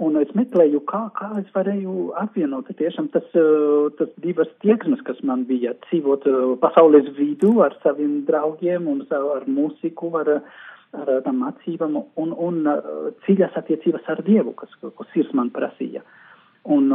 un 0.03 0.17
es 0.21 0.32
meklēju, 0.38 0.82
kā, 0.89 1.03
kā 1.17 1.29
es 1.41 1.49
varēju 1.56 2.13
apvienot. 2.23 2.71
Tiešām 2.79 3.12
tas, 3.13 3.25
eh, 3.38 3.89
tas 3.99 4.10
divas 4.23 4.49
tieksmes, 4.65 5.03
kas 5.06 5.21
man 5.23 5.45
bija, 5.49 5.75
dzīvot 5.88 6.27
eh, 6.29 6.41
pasaules 6.63 7.12
vidū 7.17 7.60
ar 7.65 7.77
saviem 7.84 8.23
draugiem 8.29 8.88
un 8.89 9.06
ar 9.12 9.45
mūziku, 9.45 10.13
ar, 10.21 10.41
ar 10.93 11.13
tām 11.25 11.39
mācībām 11.43 12.01
un, 12.01 12.34
un 12.34 12.67
eh, 12.67 12.91
dziļas 13.25 13.62
attiecības 13.62 14.10
ar 14.10 14.23
Dievu, 14.25 14.56
kas, 14.58 14.73
ko 14.82 15.10
sirds 15.13 15.34
man 15.34 15.53
prasīja. 15.53 16.03
Un 16.63 16.86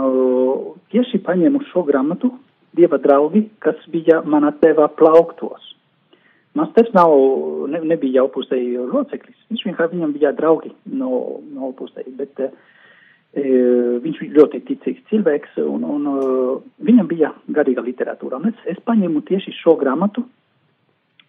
tieši 0.89 1.19
paņēmu 1.27 1.61
šo 1.69 1.83
grāmatu, 1.85 2.31
dieva 2.77 2.99
draugi, 3.03 3.47
kas 3.65 3.81
bija 3.93 4.21
mana 4.25 4.53
tēva 4.63 4.89
plauktos. 4.99 5.75
Mans 6.59 6.73
tēvs 6.75 6.95
nav, 6.97 7.13
ne, 7.71 7.81
nebija 7.93 8.25
opusēji 8.27 8.79
loceklis, 8.91 9.37
viņš 9.51 9.67
vienkārši 9.69 9.95
viņam 9.95 10.15
bija 10.17 10.33
draugi 10.37 10.73
no, 10.91 11.41
no 11.53 11.71
opusēji, 11.71 12.15
bet 12.19 12.41
e, 12.43 12.49
viņš 14.03 14.23
bija 14.25 14.37
ļoti 14.41 14.63
ticīgs 14.71 15.05
cilvēks 15.11 15.61
un, 15.63 15.85
un 15.87 16.09
uh, 16.11 16.55
viņam 16.83 17.11
bija 17.11 17.33
garīga 17.55 17.85
literatūra. 17.87 18.41
Un 18.41 18.51
es, 18.51 18.65
es 18.75 18.81
paņēmu 18.89 19.23
tieši 19.29 19.55
šo 19.61 19.77
grāmatu 19.79 20.25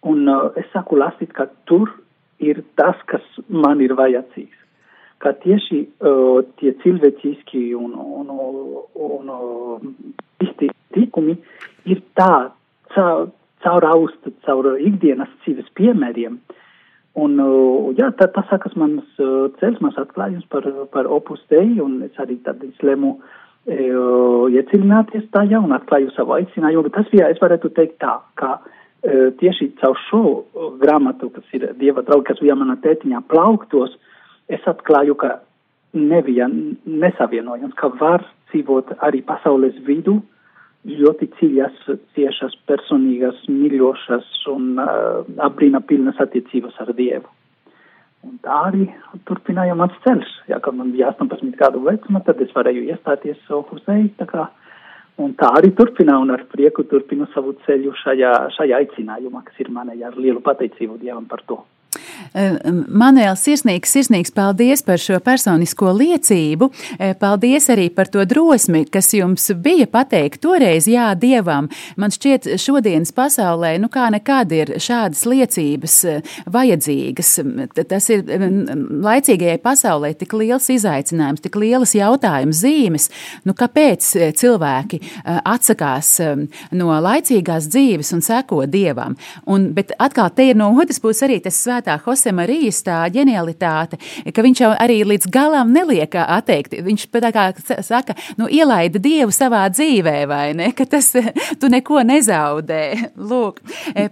un 0.08 0.24
uh, 0.26 0.48
es 0.58 0.66
sāku 0.74 0.98
lasīt, 0.98 1.36
ka 1.36 1.46
tur 1.70 1.92
ir 2.40 2.64
tas, 2.80 2.98
kas 3.06 3.22
man 3.52 3.84
ir 3.84 3.94
vajadzīgs 3.98 4.56
ka 5.20 5.34
tieši 5.36 5.82
uh, 6.00 6.40
tie 6.56 6.72
cilvēciski 6.80 7.74
un, 7.76 7.92
un, 7.92 8.30
un, 8.32 9.28
un 9.28 9.32
tikumi 10.94 11.36
ir 11.90 12.02
tā, 12.18 12.50
caur, 12.94 13.28
caur 13.64 13.86
austu, 13.90 14.32
caur 14.46 14.72
ikdienas 14.78 15.30
dzīves 15.42 15.70
piemēriem. 15.78 16.38
Un, 17.20 17.36
uh, 17.42 17.90
jā, 17.98 18.12
tā, 18.18 18.28
tas 18.30 18.46
sākas 18.50 18.76
mans 18.78 19.06
uh, 19.18 19.48
ceļš, 19.58 19.80
mans 19.82 19.98
atklājums 19.98 20.46
par, 20.52 20.66
par 20.94 21.08
opus 21.10 21.42
dei, 21.50 21.80
un 21.82 21.98
es 22.06 22.20
arī 22.22 22.38
tad 22.44 22.62
izlēmu 22.62 23.16
uh, 23.16 24.44
iedziļināties 24.54 25.26
tajā 25.34 25.58
un 25.58 25.74
atklāju 25.74 26.14
savu 26.14 26.36
aicinājumu. 26.38 26.92
Tas 26.94 27.10
bija, 27.10 27.32
es 27.34 27.42
varētu 27.42 27.72
teikt 27.74 27.98
tā, 28.04 28.14
ka 28.38 28.52
uh, 28.60 29.26
tieši 29.42 29.72
caur 29.82 29.98
šo 30.06 30.22
grāmatu, 30.80 31.32
kas 31.34 31.50
ir 31.58 31.66
Dieva 31.82 32.06
draugi, 32.06 32.30
kas 32.30 32.42
bija 32.44 32.54
mana 32.58 32.78
tētiņā 32.78 33.24
plauktos, 33.32 33.98
es 34.50 34.62
atklāju, 34.70 35.18
ka 35.18 35.40
nebija 35.98 36.46
nesavienojams, 36.50 37.74
ka 37.74 37.90
var 37.98 38.22
dzīvot 38.52 38.94
arī 39.02 39.24
pasaules 39.26 39.74
vidū 39.86 40.20
ļoti 40.88 41.28
dziļas, 41.34 41.82
ciešas, 42.16 42.54
personīgas, 42.68 43.42
mīļošas 43.48 44.30
un 44.52 44.78
uh, 44.80 45.26
apbrīna 45.44 45.82
pilnas 45.84 46.20
attiecības 46.22 46.78
ar 46.80 46.94
Dievu. 46.96 47.28
Un 48.24 48.36
tā 48.44 48.56
arī 48.68 48.86
turpināja 49.28 49.74
mans 49.76 49.96
ceļš. 50.04 50.32
Ja, 50.52 50.60
kad 50.60 50.76
man 50.76 50.92
bija 50.92 51.12
18 51.12 51.56
gadu 51.56 51.80
vecuma, 51.84 52.20
tad 52.24 52.40
es 52.44 52.52
varēju 52.56 52.84
iestāties 52.92 53.52
Opusei, 53.56 54.10
tā 54.20 54.26
kā, 54.28 54.46
tā 55.40 55.52
arī 55.56 55.72
turpina, 55.76 56.18
un 56.20 56.32
ar 56.34 56.44
prieku 56.52 56.84
turpinu 56.88 57.28
savu 57.34 57.54
ceļu 57.64 57.94
šajā, 58.02 58.32
šajā 58.56 58.80
aicinājumā, 58.84 59.44
kas 59.48 59.60
ir 59.64 59.72
manai 59.72 60.00
ar 60.04 60.16
lielu 60.20 60.44
pateicību 60.44 61.00
Dievam 61.00 61.28
par 61.28 61.44
to. 61.48 61.62
Manuēl, 62.30 63.34
sirsnīgs, 63.34 63.90
sirsnīgs 63.90 64.30
paldies 64.34 64.84
par 64.86 65.00
šo 65.02 65.18
personisko 65.24 65.90
liecību. 65.96 66.70
Paldies 67.18 67.66
arī 67.72 67.88
par 67.94 68.10
to 68.12 68.22
drosmi, 68.28 68.84
kas 68.86 69.10
jums 69.16 69.48
bija 69.58 69.88
pateikt 69.90 70.42
toreiz 70.44 70.86
jā 70.90 71.08
Dievam. 71.18 71.66
Man 71.98 72.14
šķiet, 72.14 72.46
šodienas 72.60 73.10
pasaulē, 73.16 73.72
nu 73.82 73.90
kā 73.92 74.06
nekad 74.14 74.52
ir 74.54 74.74
šādas 74.78 75.24
liecības 75.26 75.96
vajadzīgas. 76.50 77.32
Tas 77.90 78.08
ir 78.14 78.22
laicīgajai 78.26 79.58
pasaulē 79.64 80.12
tik 80.20 80.36
liels 80.38 80.70
izaicinājums, 80.70 81.42
tik 81.42 81.58
lielas 81.58 81.96
jautājums 81.98 82.62
zīmes. 82.62 83.08
Nu, 83.42 83.56
kāpēc 83.58 84.06
cilvēki 84.38 85.02
atsakās 85.26 86.12
no 86.78 86.94
laicīgās 87.02 87.66
dzīves 87.72 88.14
un 88.14 88.22
seko 88.24 88.62
Dievam? 88.70 89.18
Un, 89.50 89.70
bet 89.74 89.96
atkal 89.98 90.30
te 90.34 90.50
ir 90.52 90.58
no 90.60 90.70
otras 90.78 91.02
puses 91.02 91.26
arī 91.26 91.40
tas 91.42 91.58
svētā 91.58 91.89
svētā 91.90 91.98
Jose 92.06 92.32
Marijas 92.32 92.82
tā 92.84 92.98
ģenialitāte, 93.10 93.98
ka 94.32 94.42
viņš 94.42 94.60
jau 94.60 94.70
arī 94.78 95.02
līdz 95.04 95.30
galam 95.30 95.72
neliek 95.72 96.14
atteikt. 96.14 96.74
Viņš 96.82 97.08
tā 97.10 97.30
kā 97.32 97.50
saka, 97.82 98.14
nu, 98.38 98.48
ielaida 98.48 98.98
Dievu 98.98 99.32
savā 99.32 99.68
dzīvē, 99.70 100.26
vai 100.28 100.52
ne? 100.54 100.72
Ka 100.72 100.84
tas 100.86 101.12
tu 101.60 101.68
neko 101.68 102.02
nezaudē. 102.02 103.12
Lūk, 103.16 103.60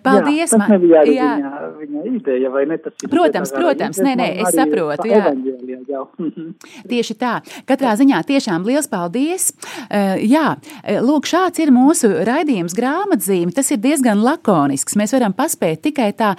paldies. 0.03 0.53
Jā, 0.53 0.59
tas 0.59 0.73
nebija 0.73 1.03
arī 1.03 1.17
jā. 1.17 1.31
viņa, 1.37 1.53
viņa 1.79 2.05
ideja, 2.17 2.51
vai 2.51 2.67
ne? 2.67 2.79
Tas 2.79 2.95
protams, 3.09 3.53
protams, 3.53 4.01
nē, 4.03 4.14
nē, 4.19 4.29
es 4.45 4.55
saprotu, 4.57 5.09
jā. 5.09 5.33
jā. 5.88 6.05
Tieši 6.91 7.19
tā. 7.19 7.38
Katrā 7.69 7.95
ziņā 7.99 8.23
tiešām 8.29 8.67
liels 8.67 8.88
paldies. 8.91 9.51
Jā, 9.91 10.47
lūk, 11.05 11.29
šāds 11.29 11.62
ir 11.62 11.73
mūsu 11.75 12.11
raidījums 12.27 12.77
grāmatzīme. 12.79 13.55
Tas 13.55 13.71
ir 13.75 13.83
diezgan 13.83 14.23
lakonisks. 14.25 14.97
Mēs 14.99 15.14
varam 15.17 15.35
paspēt 15.37 15.85
tikai 15.88 16.11
tā 16.19 16.35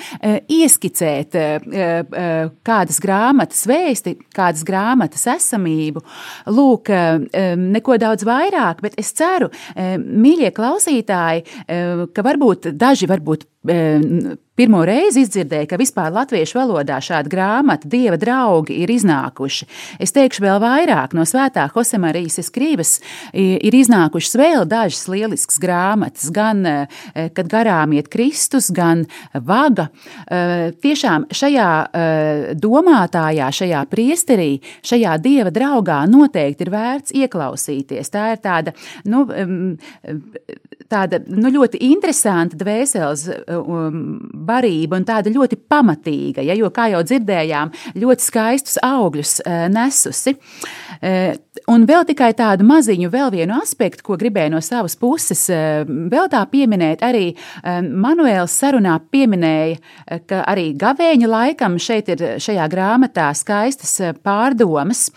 ieskicēt 0.50 1.29
meklēt 1.30 1.72
eh, 1.74 2.04
eh, 2.14 2.50
kādas 2.64 3.00
grāmatas 3.00 3.66
vēsti, 3.68 4.18
kādas 4.34 4.64
grāmatas 4.64 5.26
esamību. 5.28 6.02
Lūk, 6.48 6.90
eh, 6.90 7.56
neko 7.56 7.98
daudz 7.98 8.24
vairāk, 8.24 8.82
bet 8.82 8.96
es 8.98 9.12
ceru, 9.14 9.50
mīļie 9.76 10.52
klausītāji, 10.52 11.46
ka 12.14 12.22
varbūt 12.24 12.74
daži 12.78 13.08
varbūt 13.08 13.46
pirmo 14.60 14.82
reizi 14.88 15.24
izdzirdēju, 15.24 15.68
ka 15.72 15.80
vispār 15.80 16.12
latviešu 16.12 16.58
valodā 16.60 17.00
šāda 17.04 17.32
grāmata, 17.32 17.88
Dieva 17.90 18.18
draugi, 18.20 18.82
ir 18.84 18.92
iznākuši. 18.92 19.68
Es 20.04 20.12
teikšu 20.16 20.44
vēl 20.44 20.60
vairāk, 20.64 21.16
no 21.16 21.24
Svētā 21.28 21.68
Hosemarijas 21.72 22.42
Eskrīvas 22.44 22.98
ir 23.34 23.78
iznākušas 23.80 24.36
vēl 24.40 24.68
dažas 24.70 25.06
lieliskas 25.12 25.62
grāmatas, 25.64 26.28
gan 26.36 26.66
kad 27.16 27.52
garām 27.52 27.96
iet 27.96 28.10
Kristus, 28.12 28.70
gan 28.76 29.06
vaga. 29.34 29.88
Tiešām 30.28 31.30
šajā 31.32 31.70
domātājā, 32.60 33.50
šajā 33.62 33.86
priesterī, 33.92 34.52
šajā 34.84 35.16
Dieva 35.24 35.54
draugā 35.56 36.02
noteikti 36.10 36.68
ir 36.68 36.74
vērts 36.76 37.16
ieklausīties. 37.16 38.12
Tā 38.12 38.26
ir 38.36 38.44
tāda, 38.44 38.76
nu, 39.08 39.24
tāda 40.92 41.22
nu, 41.30 41.52
ļoti 41.54 41.82
interesanta 41.90 42.60
dvēseles 42.60 43.26
um, 43.56 44.04
barība 44.50 45.00
un 45.00 45.08
tāda 45.08 45.32
ļoti 45.34 45.60
pamatīga, 45.70 46.44
ja, 46.46 46.58
jo, 46.58 46.72
kā 46.74 46.90
jau 46.94 47.04
dzirdējām, 47.06 47.74
ļoti 48.02 48.26
skaistus 48.26 48.80
augļus 48.86 49.40
uh, 49.46 49.68
nesusi. 49.72 50.36
Uh, 51.00 51.34
un 51.72 51.86
vēl 51.90 52.06
tikai 52.10 52.32
tādu 52.38 52.66
maziņu, 52.68 53.12
vēl 53.14 53.32
vienu 53.36 53.60
aspektu, 53.62 54.04
ko 54.04 54.18
gribēju 54.20 54.54
no 54.56 54.62
savas 54.66 54.98
puses 55.00 55.46
uh, 55.54 55.84
vēl 55.88 56.30
tā 56.32 56.44
pieminēt, 56.52 57.04
arī 57.06 57.32
Manuēls 57.64 58.54
sarunā 58.60 58.96
pieminēja, 59.12 59.78
ka 60.28 60.42
arī 60.50 60.70
gavēņa 60.80 61.30
laikam 61.30 61.78
šeit 61.82 62.10
ir 62.14 62.24
šajā 62.42 62.66
grāmatā 62.72 63.30
skaistas 63.38 63.96
pārdomas, 64.26 65.08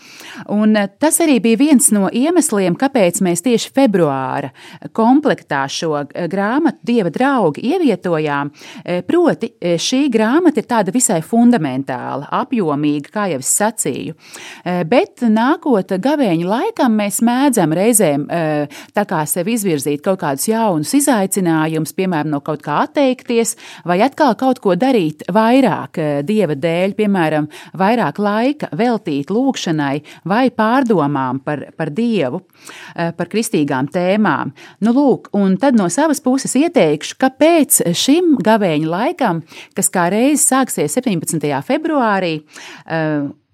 un 0.51 0.77
tas 1.01 1.19
arī 1.23 1.39
bija 1.43 1.59
viens 1.59 1.89
no 1.95 2.09
iemesliem, 2.13 2.77
kāpēc 2.79 3.21
mēs 3.25 3.43
tieši 3.45 3.71
februāra 3.75 4.51
komplektā 4.95 5.63
šo 5.71 5.95
eh, 6.03 6.27
grāmatu 6.31 6.83
Dieva 6.83 7.11
draugi 7.13 7.63
ievietojām. 7.73 8.51
Eh, 8.83 9.01
proti, 9.07 9.53
eh, 9.59 9.77
šī 9.81 10.05
grāmata 10.13 10.61
ir 10.61 10.67
tāda 10.69 10.93
visai 10.93 11.21
fundamentāla, 11.25 12.29
apjomīga, 12.41 13.13
kā 13.13 13.27
jau 13.33 13.41
es 13.43 13.51
sacīju. 13.59 14.15
Bet 14.87 15.23
nākot 15.73 15.93
gavēņa 16.03 16.47
laikam, 16.47 16.93
mēs 16.97 17.21
mēdzam 17.25 17.73
reizēm 17.73 18.27
kā 18.93 19.21
sev 19.25 19.47
izvirzīt 19.49 20.03
kaut 20.03 20.19
kādus 20.21 20.47
jaunus 20.47 20.93
izaicinājumus, 20.93 21.93
piemēram, 21.97 22.29
no 22.29 22.39
kaut 22.41 22.61
kā 22.63 22.83
atteikties, 22.83 23.55
vai 23.85 24.01
atkal 24.01 24.35
kaut 24.35 24.59
ko 24.59 24.75
darīt 24.75 25.23
vairāk 25.33 25.97
Dieva 26.23 26.55
dēļ, 26.55 26.93
piemēram, 26.97 27.49
vairāk 27.73 28.19
laika 28.19 28.69
veltīt 28.71 29.31
lūkšanai 29.33 30.03
vai 30.25 30.49
pārdomām 30.51 31.41
par, 31.43 31.71
par 31.77 31.89
Dievu, 31.89 32.43
par 32.93 33.29
kristīgām 33.29 33.89
tēmām. 33.93 34.53
Nu, 34.83 34.93
lūk, 34.93 35.31
un 35.33 35.57
tad 35.57 35.77
no 35.77 35.89
savas 35.89 36.21
puses 36.21 36.53
ieteikšu, 36.59 37.17
kāpēc 37.21 37.83
šim 37.97 38.37
gavēņa 38.43 38.89
laikam, 38.89 39.43
kas 39.75 39.89
kā 39.93 40.09
reiz 40.13 40.45
sāksies 40.45 40.99
17. 40.99 41.49
februārī, 41.65 42.37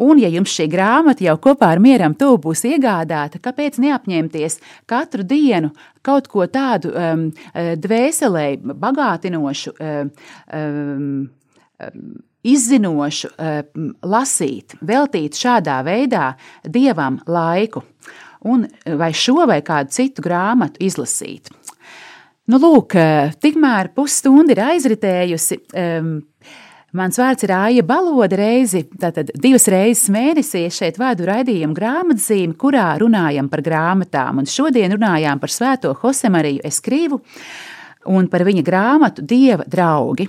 un 0.01 0.21
ja 0.21 0.29
jums 0.31 0.53
šī 0.55 0.69
grāmata 0.71 1.25
jau 1.25 1.35
kopā 1.41 1.73
ar 1.73 1.81
mieram 1.83 2.15
tuvu 2.17 2.39
būs 2.49 2.65
iegādāta, 2.69 3.41
kāpēc 3.43 3.79
neapņemties 3.83 4.59
katru 4.89 5.25
dienu 5.27 5.73
kaut 6.05 6.29
ko 6.31 6.47
tādu 6.47 6.93
um, 6.93 7.27
dvēselē 7.53 8.47
bagātinošu, 8.63 9.75
um, 9.75 10.09
um, 10.55 12.09
izzinošu, 12.47 13.33
um, 13.35 13.91
lasīt, 14.07 14.77
veltīt 14.81 15.37
šādā 15.39 15.81
veidā 15.85 16.33
dievam 16.63 17.19
laiku 17.27 17.83
un 18.47 18.67
vai 18.99 19.11
šo 19.15 19.45
vai 19.49 19.59
kādu 19.65 19.91
citu 19.93 20.23
grāmatu 20.23 20.79
izlasīt. 20.85 21.51
Nu, 22.49 22.57
lūk, 22.57 22.95
eh, 22.97 23.33
tikmēr 23.37 23.91
pusstunda 23.93 24.55
ir 24.55 24.63
aizritējusi. 24.63 25.59
Um, 25.77 26.15
Mans 26.97 27.19
vārds 27.21 27.45
ir 27.45 27.51
Aija 27.53 27.83
Balode 27.85 28.37
reizi, 28.39 28.81
tātad 28.97 29.29
divas 29.37 29.67
reizes 29.69 30.09
mēnesī 30.09 30.63
es 30.65 30.77
šeit 30.79 30.97
vadu 30.97 31.27
raidījumu 31.29 31.75
grāmatzīmi, 31.77 32.55
kurā 32.57 32.87
runājam 32.97 33.49
par 33.51 33.61
grāmatām. 33.61 34.41
Un 34.41 34.49
šodien 34.49 34.95
runājām 34.95 35.41
par 35.41 35.53
svēto 35.53 35.93
Hosemariju 36.01 36.63
Eskrīvu 36.65 37.19
un 38.09 38.29
par 38.31 38.41
viņa 38.47 38.63
grāmatu 38.65 39.21
Dieva 39.21 39.67
draugi. 39.69 40.25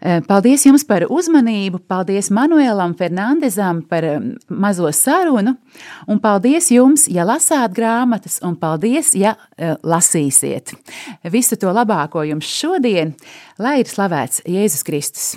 Eh, 0.00 0.22
paldies 0.24 0.64
jums 0.64 0.84
par 0.88 1.04
uzmanību, 1.12 1.82
paldies 1.88 2.28
Manuēlam 2.32 2.94
Fernandezam 2.96 3.82
par 3.88 4.04
mazo 4.48 4.88
sarunu, 4.92 5.56
un 6.08 6.20
paldies 6.20 6.68
jums, 6.72 7.04
ja 7.08 7.24
lasāt 7.24 7.74
grāmatas, 7.76 8.38
un 8.44 8.56
paldies, 8.60 9.14
ja 9.16 9.34
eh, 9.56 9.74
lasīsiet. 9.84 10.72
Visu 11.32 11.60
to 11.60 11.72
labāko 11.72 12.24
jums 12.28 12.48
šodien, 12.48 13.12
lai 13.58 13.80
ir 13.82 13.92
slavēts 13.92 14.44
Jēzus 14.44 14.88
Kristus. 14.88 15.36